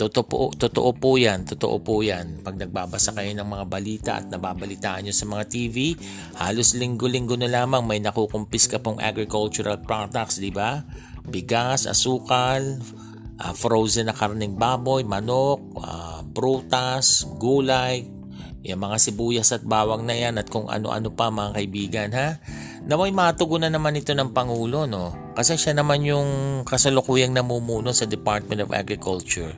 Totoo 0.00 0.24
po, 0.24 0.48
totoo 0.56 0.96
po 0.96 1.20
yan, 1.20 1.44
totoo 1.44 1.76
po 1.84 2.00
yan. 2.00 2.40
Pag 2.40 2.56
nagbabasa 2.56 3.12
kayo 3.12 3.36
ng 3.36 3.44
mga 3.44 3.64
balita 3.68 4.10
at 4.16 4.32
nababalitaan 4.32 5.04
nyo 5.04 5.12
sa 5.12 5.28
mga 5.28 5.44
TV, 5.44 5.92
halos 6.40 6.72
linggo-linggo 6.72 7.36
na 7.36 7.52
lamang 7.52 7.84
may 7.84 8.00
nakukumpis 8.00 8.64
ka 8.64 8.80
pong 8.80 8.96
agricultural 8.96 9.76
products, 9.84 10.40
di 10.40 10.48
ba? 10.48 10.80
Bigas, 11.30 11.86
asukal, 11.86 12.82
uh, 13.40 13.54
frozen 13.56 14.10
na 14.10 14.14
karning 14.14 14.58
baboy, 14.58 15.06
manok, 15.06 15.62
uh, 15.80 16.20
prutas, 16.34 17.24
gulay, 17.40 18.04
yung 18.60 18.80
mga 18.84 18.96
sibuyas 19.00 19.56
at 19.56 19.64
bawang 19.64 20.04
na 20.04 20.12
yan 20.12 20.36
at 20.36 20.52
kung 20.52 20.68
ano-ano 20.68 21.08
pa 21.16 21.32
mga 21.32 21.56
kaibigan 21.56 22.08
ha. 22.12 22.36
Naway 22.84 23.08
matugunan 23.08 23.72
naman 23.72 23.96
ito 23.96 24.12
ng 24.12 24.36
Pangulo 24.36 24.84
no. 24.84 25.32
Kasi 25.32 25.56
siya 25.56 25.72
naman 25.72 26.04
yung 26.04 26.62
kasalukuyang 26.68 27.32
namumuno 27.32 27.96
sa 27.96 28.04
Department 28.04 28.68
of 28.68 28.70
Agriculture. 28.76 29.56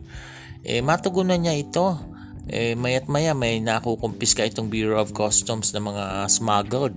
Eh 0.63 0.79
matugunan 0.79 1.43
niya 1.43 1.59
ito. 1.59 1.99
Eh 2.47 2.79
mayat 2.79 3.11
maya 3.11 3.35
may 3.35 3.59
nakukumpis 3.59 4.39
ka 4.39 4.47
itong 4.47 4.71
Bureau 4.71 5.03
of 5.03 5.11
Customs 5.11 5.75
ng 5.75 5.83
mga 5.83 6.27
smuggled 6.31 6.95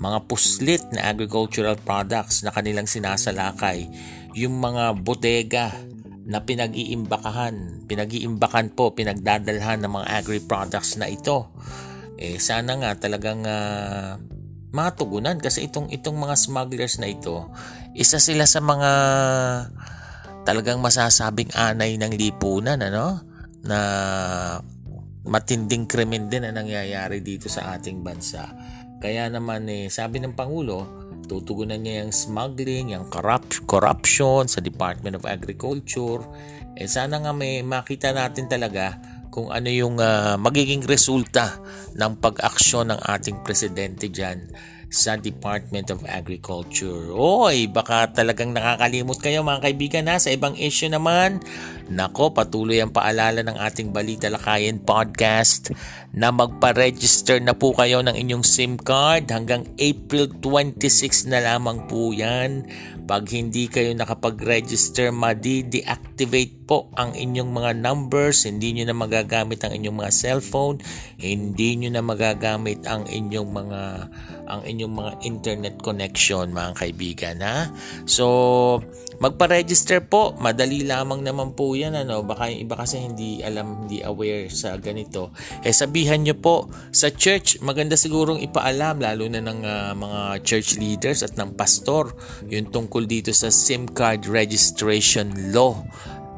mga 0.00 0.18
puslit 0.24 0.82
na 0.96 1.12
agricultural 1.12 1.76
products 1.76 2.40
na 2.40 2.50
kanilang 2.50 2.88
sinasalakay, 2.88 3.84
yung 4.32 4.56
mga 4.56 4.96
bodega 4.96 5.76
na 6.24 6.40
pinag-iimbakahan, 6.40 7.84
pinag-iimbakan 7.84 8.72
po, 8.72 8.96
pinagdadalhan 8.96 9.84
ng 9.84 9.92
mga 9.92 10.08
agri-products 10.24 10.96
na 10.96 11.10
ito. 11.10 11.52
Eh 12.16 12.40
sana 12.40 12.80
nga 12.80 12.96
talagang 12.96 13.44
uh, 13.44 14.16
matugunan 14.70 15.36
kasi 15.36 15.68
itong 15.68 15.90
itong 15.92 16.16
mga 16.16 16.36
smugglers 16.38 16.96
na 16.96 17.10
ito, 17.10 17.50
isa 17.92 18.16
sila 18.22 18.48
sa 18.48 18.62
mga 18.64 18.90
talagang 20.48 20.80
masasabing 20.80 21.52
anay 21.52 22.00
ng 22.00 22.16
lipunan 22.16 22.80
ano 22.80 23.20
na 23.60 23.78
matinding 25.26 25.84
krimen 25.84 26.32
din 26.32 26.48
na 26.48 26.54
nangyayari 26.54 27.20
dito 27.20 27.50
sa 27.52 27.76
ating 27.76 28.00
bansa. 28.00 28.48
Kaya 29.00 29.32
naman 29.32 29.64
eh, 29.72 29.88
sabi 29.88 30.20
ng 30.20 30.36
Pangulo, 30.36 30.84
tutugunan 31.24 31.80
niya 31.80 32.04
yung 32.04 32.12
smuggling, 32.12 32.92
yung 32.92 33.08
corrupt, 33.08 33.64
corruption 33.64 34.44
sa 34.44 34.60
Department 34.60 35.16
of 35.16 35.24
Agriculture. 35.24 36.20
Eh 36.76 36.84
sana 36.84 37.16
nga 37.18 37.32
may 37.32 37.64
makita 37.64 38.12
natin 38.12 38.44
talaga 38.46 39.00
kung 39.30 39.48
ano 39.48 39.70
yung 39.70 39.96
uh, 39.96 40.34
magiging 40.36 40.82
resulta 40.84 41.62
ng 41.96 42.18
pag-aksyon 42.18 42.92
ng 42.92 43.00
ating 43.08 43.40
presidente 43.46 44.10
dyan 44.10 44.42
sa 44.90 45.14
Department 45.14 45.94
of 45.94 46.02
Agriculture. 46.02 47.14
Oy, 47.14 47.70
baka 47.70 48.10
talagang 48.10 48.50
nakakalimot 48.50 49.22
kayo 49.22 49.46
mga 49.46 49.70
kaibigan 49.70 50.10
ha. 50.10 50.18
Sa 50.18 50.34
ibang 50.34 50.58
issue 50.58 50.90
naman, 50.90 51.38
nako 51.86 52.34
patuloy 52.34 52.82
ang 52.82 52.90
paalala 52.90 53.46
ng 53.46 53.54
ating 53.54 53.94
Balita 53.94 54.26
Lakayan 54.26 54.82
podcast 54.82 55.70
na 56.10 56.34
magpa-register 56.34 57.38
na 57.38 57.54
po 57.54 57.70
kayo 57.70 58.02
ng 58.02 58.18
inyong 58.18 58.42
SIM 58.42 58.74
card 58.74 59.30
hanggang 59.30 59.62
April 59.78 60.26
26 60.42 61.30
na 61.30 61.38
lamang 61.38 61.86
po 61.86 62.10
yan. 62.10 62.66
Pag 63.06 63.30
hindi 63.30 63.70
kayo 63.70 63.94
nakapag-register, 63.94 65.14
madi-deactivate 65.14 66.59
po 66.70 66.86
ang 66.94 67.10
inyong 67.18 67.50
mga 67.50 67.82
numbers, 67.82 68.46
hindi 68.46 68.70
nyo 68.70 68.86
na 68.86 68.94
magagamit 68.94 69.58
ang 69.66 69.74
inyong 69.74 70.06
mga 70.06 70.12
cellphone, 70.14 70.78
hindi 71.18 71.74
nyo 71.74 71.90
na 71.90 71.98
magagamit 71.98 72.86
ang 72.86 73.10
inyong 73.10 73.50
mga 73.50 73.80
ang 74.50 74.62
inyong 74.66 74.94
mga 74.94 75.12
internet 75.26 75.74
connection 75.82 76.54
mga 76.54 76.78
kaibigan 76.78 77.42
ha. 77.42 77.74
So 78.06 78.26
magpa-register 79.18 80.06
po, 80.06 80.38
madali 80.38 80.86
lamang 80.86 81.26
naman 81.26 81.58
po 81.58 81.74
'yan 81.74 81.98
ano. 81.98 82.22
Baka 82.22 82.54
yung 82.54 82.70
iba 82.70 82.78
kasi 82.78 83.02
hindi 83.02 83.42
alam, 83.42 83.84
hindi 83.84 84.06
aware 84.06 84.46
sa 84.46 84.78
ganito. 84.78 85.34
Eh 85.66 85.74
sabihan 85.74 86.22
niyo 86.22 86.38
po 86.38 86.70
sa 86.94 87.10
church, 87.10 87.58
maganda 87.66 87.98
sigurong 87.98 88.38
ipaalam 88.46 89.02
lalo 89.02 89.26
na 89.26 89.42
ng 89.42 89.60
uh, 89.66 89.92
mga 89.98 90.20
church 90.46 90.78
leaders 90.78 91.26
at 91.26 91.34
ng 91.34 91.58
pastor 91.58 92.14
yung 92.46 92.70
tungkol 92.70 93.10
dito 93.10 93.34
sa 93.34 93.50
SIM 93.50 93.90
card 93.90 94.30
registration 94.30 95.34
law 95.50 95.74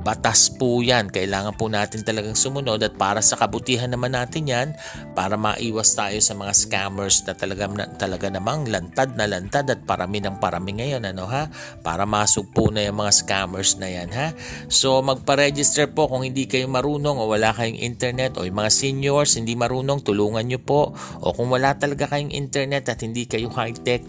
Batas 0.03 0.51
po 0.51 0.83
yan. 0.83 1.15
Kailangan 1.15 1.55
po 1.55 1.71
natin 1.71 2.03
talagang 2.03 2.35
sumunod 2.35 2.83
at 2.83 2.99
para 2.99 3.23
sa 3.23 3.39
kabutihan 3.39 3.87
naman 3.87 4.19
natin 4.19 4.51
yan, 4.51 4.69
para 5.15 5.39
maiwas 5.39 5.95
tayo 5.95 6.19
sa 6.19 6.35
mga 6.35 6.53
scammers 6.53 7.23
na 7.23 7.39
talaga, 7.39 7.71
na, 7.71 7.87
talaga 7.87 8.27
namang 8.27 8.67
lantad 8.67 9.15
na 9.15 9.31
lantad 9.31 9.71
at 9.71 9.87
parami 9.87 10.19
ng 10.19 10.43
parami 10.43 10.83
ngayon. 10.83 11.07
Ano 11.07 11.31
ha? 11.31 11.47
Para 11.87 12.03
masog 12.03 12.51
po 12.51 12.75
na 12.75 12.83
yung 12.83 12.99
mga 12.99 13.15
scammers 13.15 13.79
na 13.79 13.87
yan 13.87 14.11
ha. 14.11 14.35
So 14.67 14.99
magpa-register 15.07 15.95
po 15.95 16.11
kung 16.11 16.27
hindi 16.27 16.51
kayo 16.51 16.67
marunong 16.67 17.23
o 17.23 17.31
wala 17.31 17.55
kayong 17.55 17.79
internet 17.79 18.35
o 18.37 18.45
yung 18.45 18.59
mga 18.59 18.75
seniors 18.75 19.39
hindi 19.39 19.55
marunong, 19.55 20.03
tulungan 20.03 20.43
nyo 20.43 20.59
po. 20.59 20.91
O 21.23 21.31
kung 21.31 21.47
wala 21.47 21.79
talaga 21.79 22.11
kayong 22.11 22.35
internet 22.35 22.91
at 22.91 22.99
hindi 23.07 23.31
kayo 23.31 23.47
high-tech, 23.55 24.03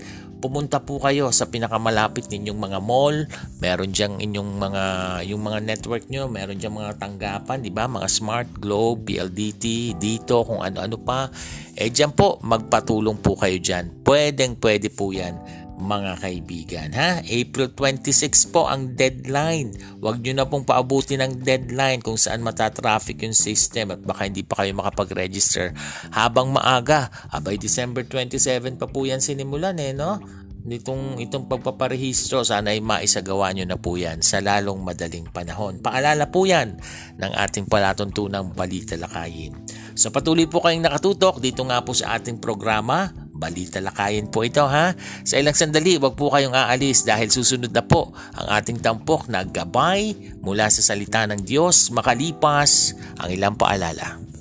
pumunta 0.44 0.84
po 0.84 1.00
kayo 1.00 1.32
sa 1.32 1.48
pinakamalapit 1.48 2.28
ninyong 2.28 2.60
mga 2.60 2.80
mall. 2.84 3.16
Meron 3.64 3.96
diyang 3.96 4.20
inyong 4.20 4.52
mga 4.60 4.84
yung 5.32 5.40
mga 5.40 5.60
network 5.84 6.08
nyo, 6.08 6.32
meron 6.32 6.56
diyang 6.56 6.80
mga 6.80 6.96
tanggapan, 6.96 7.60
di 7.60 7.68
ba? 7.68 7.92
Mga 7.92 8.08
Smart, 8.08 8.48
Globe, 8.56 9.04
PLDT, 9.04 10.00
dito, 10.00 10.48
kung 10.48 10.64
ano-ano 10.64 10.96
pa. 10.96 11.28
Eh 11.76 11.92
diyan 11.92 12.16
po, 12.16 12.40
magpatulong 12.40 13.20
po 13.20 13.36
kayo 13.36 13.60
diyan. 13.60 14.00
Pwedeng 14.00 14.56
pwede 14.64 14.88
po 14.88 15.12
yan 15.12 15.36
mga 15.74 16.22
kaibigan 16.22 16.90
ha 16.94 17.20
April 17.26 17.74
26 17.76 18.54
po 18.54 18.70
ang 18.70 18.94
deadline 18.94 19.74
Huwag 20.00 20.22
nyo 20.22 20.34
na 20.38 20.46
pong 20.46 20.64
paabuti 20.70 21.18
ng 21.18 21.42
deadline 21.42 22.00
kung 22.00 22.16
saan 22.16 22.46
matatraffic 22.46 23.20
yung 23.26 23.34
system 23.34 23.92
at 23.92 24.00
baka 24.00 24.30
hindi 24.30 24.46
pa 24.46 24.64
kayo 24.64 24.72
makapag-register 24.78 25.74
habang 26.14 26.54
maaga 26.54 27.10
abay 27.34 27.58
December 27.58 28.06
27 28.06 28.80
pa 28.80 28.86
po 28.86 29.04
yan 29.04 29.20
sinimulan 29.20 29.76
eh 29.82 29.92
no 29.98 30.22
nitong 30.64 31.20
itong 31.20 31.52
pagpaparehistro 31.52 32.48
sana 32.48 32.72
ay 32.72 32.80
maisagawa 32.80 33.52
nyo 33.52 33.68
na 33.68 33.76
po 33.76 34.00
yan 34.00 34.24
sa 34.24 34.40
lalong 34.40 34.80
madaling 34.80 35.28
panahon. 35.30 35.84
Paalala 35.84 36.32
po 36.32 36.48
yan 36.48 36.80
ng 37.20 37.32
ating 37.36 37.68
palatuntunang 37.68 38.56
balita 38.56 38.96
lakayin. 38.96 39.54
So 39.94 40.10
patuloy 40.10 40.48
po 40.48 40.64
kayong 40.64 40.88
nakatutok 40.88 41.44
dito 41.44 41.68
nga 41.68 41.84
po 41.84 41.92
sa 41.92 42.16
ating 42.16 42.40
programa 42.40 43.12
Balita 43.34 43.84
lakayin 43.84 44.32
po 44.32 44.46
ito 44.46 44.64
ha. 44.64 44.96
Sa 45.28 45.36
ilang 45.36 45.58
sandali, 45.58 46.00
wag 46.00 46.16
po 46.16 46.32
kayong 46.32 46.56
aalis 46.56 47.04
dahil 47.04 47.28
susunod 47.28 47.74
na 47.76 47.82
po 47.82 48.16
ang 48.38 48.48
ating 48.56 48.80
tampok 48.80 49.28
na 49.28 49.44
gabay 49.44 50.16
mula 50.40 50.72
sa 50.72 50.80
salita 50.80 51.26
ng 51.28 51.44
Diyos 51.44 51.92
makalipas 51.92 52.96
ang 53.20 53.34
ilang 53.34 53.58
paalala. 53.60 54.33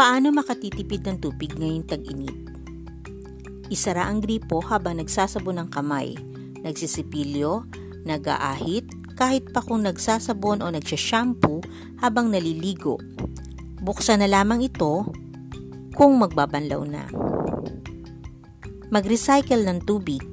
Paano 0.00 0.32
makatitipid 0.32 1.04
ng 1.04 1.20
tubig 1.20 1.52
ngayong 1.60 1.84
tag-init? 1.84 2.32
Isara 3.68 4.08
ang 4.08 4.24
gripo 4.24 4.64
habang 4.64 4.96
nagsasabon 4.96 5.60
ng 5.60 5.68
kamay, 5.68 6.16
nagsisipilyo, 6.64 7.68
nag-aahit, 8.08 8.88
kahit 9.20 9.52
pa 9.52 9.60
kung 9.60 9.84
nagsasabon 9.84 10.64
o 10.64 10.72
nagsashampoo 10.72 11.60
habang 12.00 12.32
naliligo. 12.32 12.96
Buksan 13.84 14.24
na 14.24 14.28
lamang 14.32 14.64
ito 14.64 15.04
kung 15.92 16.16
magbabanlaw 16.16 16.80
na. 16.88 17.04
Mag-recycle 18.88 19.68
ng 19.68 19.84
tubig. 19.84 20.24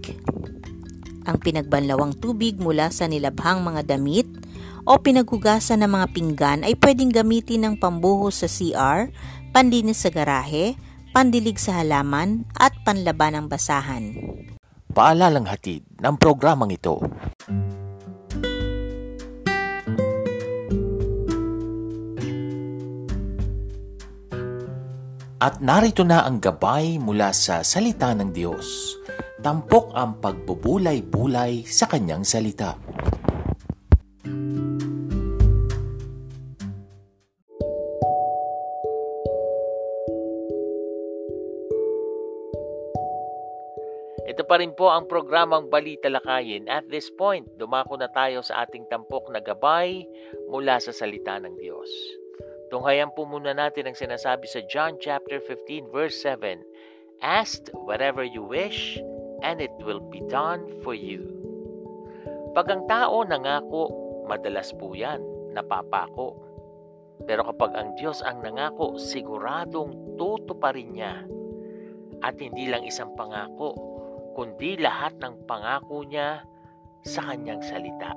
Ang 1.27 1.43
pinagbanlawang 1.43 2.15
tubig 2.15 2.56
mula 2.56 2.88
sa 2.88 3.03
nilabhang 3.12 3.67
mga 3.67 3.84
damit 3.84 4.32
o 4.88 4.95
pinaghugasan 4.95 5.84
ng 5.84 5.91
mga 5.91 6.08
pinggan 6.15 6.60
ay 6.63 6.80
pwedeng 6.80 7.12
gamitin 7.12 7.67
ng 7.67 7.75
pambuhos 7.75 8.39
sa 8.39 8.47
CR, 8.47 9.12
panlinis 9.57 10.05
sa 10.05 10.13
garahe, 10.13 10.77
pandilig 11.17 11.57
sa 11.57 11.81
halaman 11.81 12.45
at 12.61 12.77
panlaban 12.85 13.33
ng 13.33 13.45
basahan. 13.49 14.13
Paalalang 14.93 15.49
hatid 15.49 15.81
ng 15.97 16.13
programang 16.21 16.69
ito. 16.69 17.01
At 25.41 25.57
narito 25.57 26.05
na 26.05 26.21
ang 26.21 26.37
gabay 26.37 27.01
mula 27.01 27.33
sa 27.33 27.65
salita 27.65 28.13
ng 28.13 28.29
Diyos. 28.29 28.93
Tampok 29.41 29.89
ang 29.97 30.21
pagbubulay-bulay 30.21 31.65
sa 31.65 31.89
kanyang 31.89 32.21
salita. 32.21 32.77
Pa 44.47 44.57
rin 44.63 44.71
po 44.71 44.88
ang 44.88 45.05
programang 45.12 45.67
Balita 45.67 46.07
Lakayin. 46.07 46.71
At 46.71 46.88
this 46.88 47.12
point, 47.12 47.45
dumako 47.60 47.99
na 47.99 48.07
tayo 48.07 48.39
sa 48.39 48.63
ating 48.63 48.88
tampok 48.88 49.27
na 49.29 49.43
gabay 49.43 50.07
mula 50.47 50.79
sa 50.79 50.95
salita 50.95 51.36
ng 51.38 51.60
Diyos. 51.60 51.91
Tunghayan 52.71 53.12
po 53.15 53.23
muna 53.23 53.55
natin 53.55 53.88
ang 53.88 53.95
sinasabi 53.95 54.47
sa 54.47 54.63
John 54.67 54.99
chapter 54.99 55.39
15 55.39 55.91
verse 55.91 56.19
7. 56.23 56.63
Ask 57.23 57.71
whatever 57.75 58.23
you 58.23 58.43
wish 58.43 58.99
and 59.43 59.63
it 59.63 59.71
will 59.83 60.03
be 60.03 60.19
done 60.27 60.67
for 60.83 60.95
you. 60.95 61.27
Pag 62.51 62.67
ang 62.71 62.83
tao 62.88 63.23
nangako, 63.23 63.91
madalas 64.27 64.75
po 64.75 64.91
yan, 64.91 65.23
napapako. 65.55 66.36
Pero 67.23 67.47
kapag 67.47 67.75
ang 67.75 67.95
Diyos 67.95 68.19
ang 68.23 68.43
nangako, 68.43 68.99
siguradong 68.99 70.19
tutuparin 70.19 70.91
niya. 70.91 71.23
At 72.21 72.38
hindi 72.41 72.67
lang 72.67 72.83
isang 72.83 73.13
pangako, 73.13 73.96
kundi 74.38 74.78
lahat 74.78 75.17
ng 75.17 75.50
pangako 75.50 76.06
niya 76.06 76.45
sa 77.02 77.26
kanyang 77.34 77.58
salita. 77.65 78.13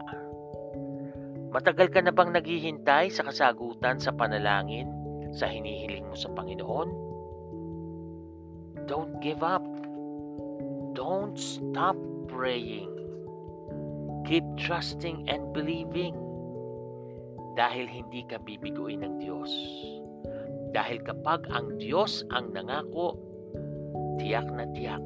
Matagal 1.48 1.88
ka 1.88 2.04
na 2.04 2.12
bang 2.12 2.36
naghihintay 2.36 3.08
sa 3.08 3.24
kasagutan 3.24 3.96
sa 3.96 4.12
panalangin 4.12 4.92
sa 5.32 5.48
hinihiling 5.48 6.04
mo 6.04 6.12
sa 6.12 6.28
Panginoon? 6.36 6.88
Don't 8.84 9.16
give 9.24 9.40
up. 9.40 9.64
Don't 10.92 11.40
stop 11.40 11.96
praying. 12.28 12.92
Keep 14.28 14.44
trusting 14.60 15.24
and 15.24 15.56
believing. 15.56 16.12
Dahil 17.56 17.88
hindi 17.88 18.28
ka 18.28 18.36
bibiguin 18.44 19.02
ng 19.02 19.14
Diyos. 19.24 19.50
Dahil 20.76 21.00
kapag 21.02 21.48
ang 21.48 21.80
Diyos 21.80 22.22
ang 22.30 22.54
nangako, 22.54 23.18
tiyak 24.22 24.46
na 24.54 24.68
tiyak, 24.70 25.02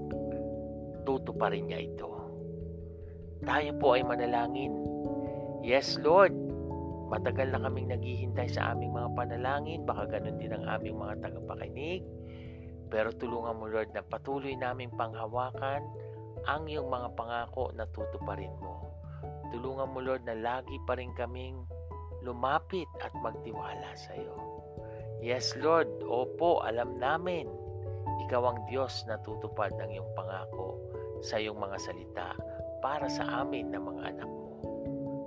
tutuparin 1.05 1.69
niya 1.69 1.85
ito. 1.85 2.11
Tayo 3.45 3.71
po 3.77 3.95
ay 3.95 4.03
manalangin 4.03 4.73
Yes, 5.65 5.97
Lord. 5.97 6.37
Matagal 7.09 7.49
na 7.49 7.57
kaming 7.57 7.89
naghihintay 7.89 8.53
sa 8.53 8.77
aming 8.77 8.93
mga 8.93 9.17
panalangin, 9.17 9.89
baka 9.89 10.05
ganun 10.13 10.37
din 10.37 10.53
ang 10.53 10.69
aming 10.69 11.01
mga 11.01 11.25
tagapakinig. 11.25 12.05
Pero 12.93 13.09
tulungan 13.17 13.57
mo, 13.57 13.65
Lord, 13.73 13.97
na 13.97 14.05
patuloy 14.05 14.53
naming 14.61 14.93
panghawakan 14.93 15.81
ang 16.45 16.69
iyong 16.69 16.93
mga 16.93 17.17
pangako 17.17 17.73
na 17.73 17.89
tutuparin 17.97 18.53
mo. 18.61 18.93
Tulungan 19.57 19.89
mo, 19.89 20.05
Lord, 20.05 20.29
na 20.29 20.37
lagi 20.37 20.77
pa 20.85 21.01
rin 21.01 21.17
kaming 21.17 21.65
lumapit 22.21 22.89
at 23.01 23.17
magtiwala 23.25 23.89
sa 23.97 24.13
iyo. 24.21 24.37
Yes, 25.25 25.57
Lord. 25.57 25.89
Opo, 26.05 26.61
alam 26.61 27.01
namin. 27.01 27.49
Ikaw 28.29 28.43
ang 28.53 28.61
Diyos 28.69 29.09
na 29.09 29.17
tutupad 29.25 29.73
ng 29.81 29.97
iyong 29.97 30.13
pangako 30.13 30.77
sa 31.25 31.41
iyong 31.41 31.57
mga 31.57 31.81
salita 31.81 32.37
para 32.85 33.09
sa 33.09 33.25
amin 33.41 33.73
na 33.73 33.81
mga 33.81 34.13
anak 34.13 34.29
mo. 34.29 34.53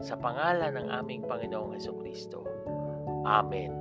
Sa 0.05 0.13
pangalan 0.13 0.77
ng 0.77 0.87
aming 0.93 1.25
Panginoong 1.25 1.73
Heso 1.73 1.97
Kristo. 1.97 2.45
Amen. 3.25 3.73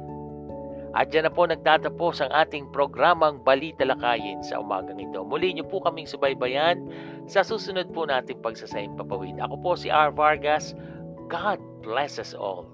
At 0.96 1.12
dyan 1.12 1.28
na 1.28 1.32
po 1.36 1.44
nagtatapos 1.44 2.24
ang 2.24 2.32
ating 2.32 2.72
programang 2.72 3.44
Balita 3.44 3.84
Lakayin 3.84 4.40
sa 4.40 4.64
umagang 4.64 4.96
ito. 4.96 5.20
Muli 5.28 5.52
niyo 5.52 5.68
po 5.68 5.84
kaming 5.84 6.08
subaybayan 6.08 6.88
sa 7.28 7.44
susunod 7.44 7.92
po 7.92 8.08
nating 8.08 8.40
pagsasayang 8.40 8.96
papawid. 8.96 9.36
Ako 9.36 9.60
po 9.60 9.76
si 9.76 9.92
R. 9.92 10.08
Vargas. 10.08 10.72
God 11.28 11.60
bless 11.84 12.16
us 12.16 12.32
all. 12.32 12.64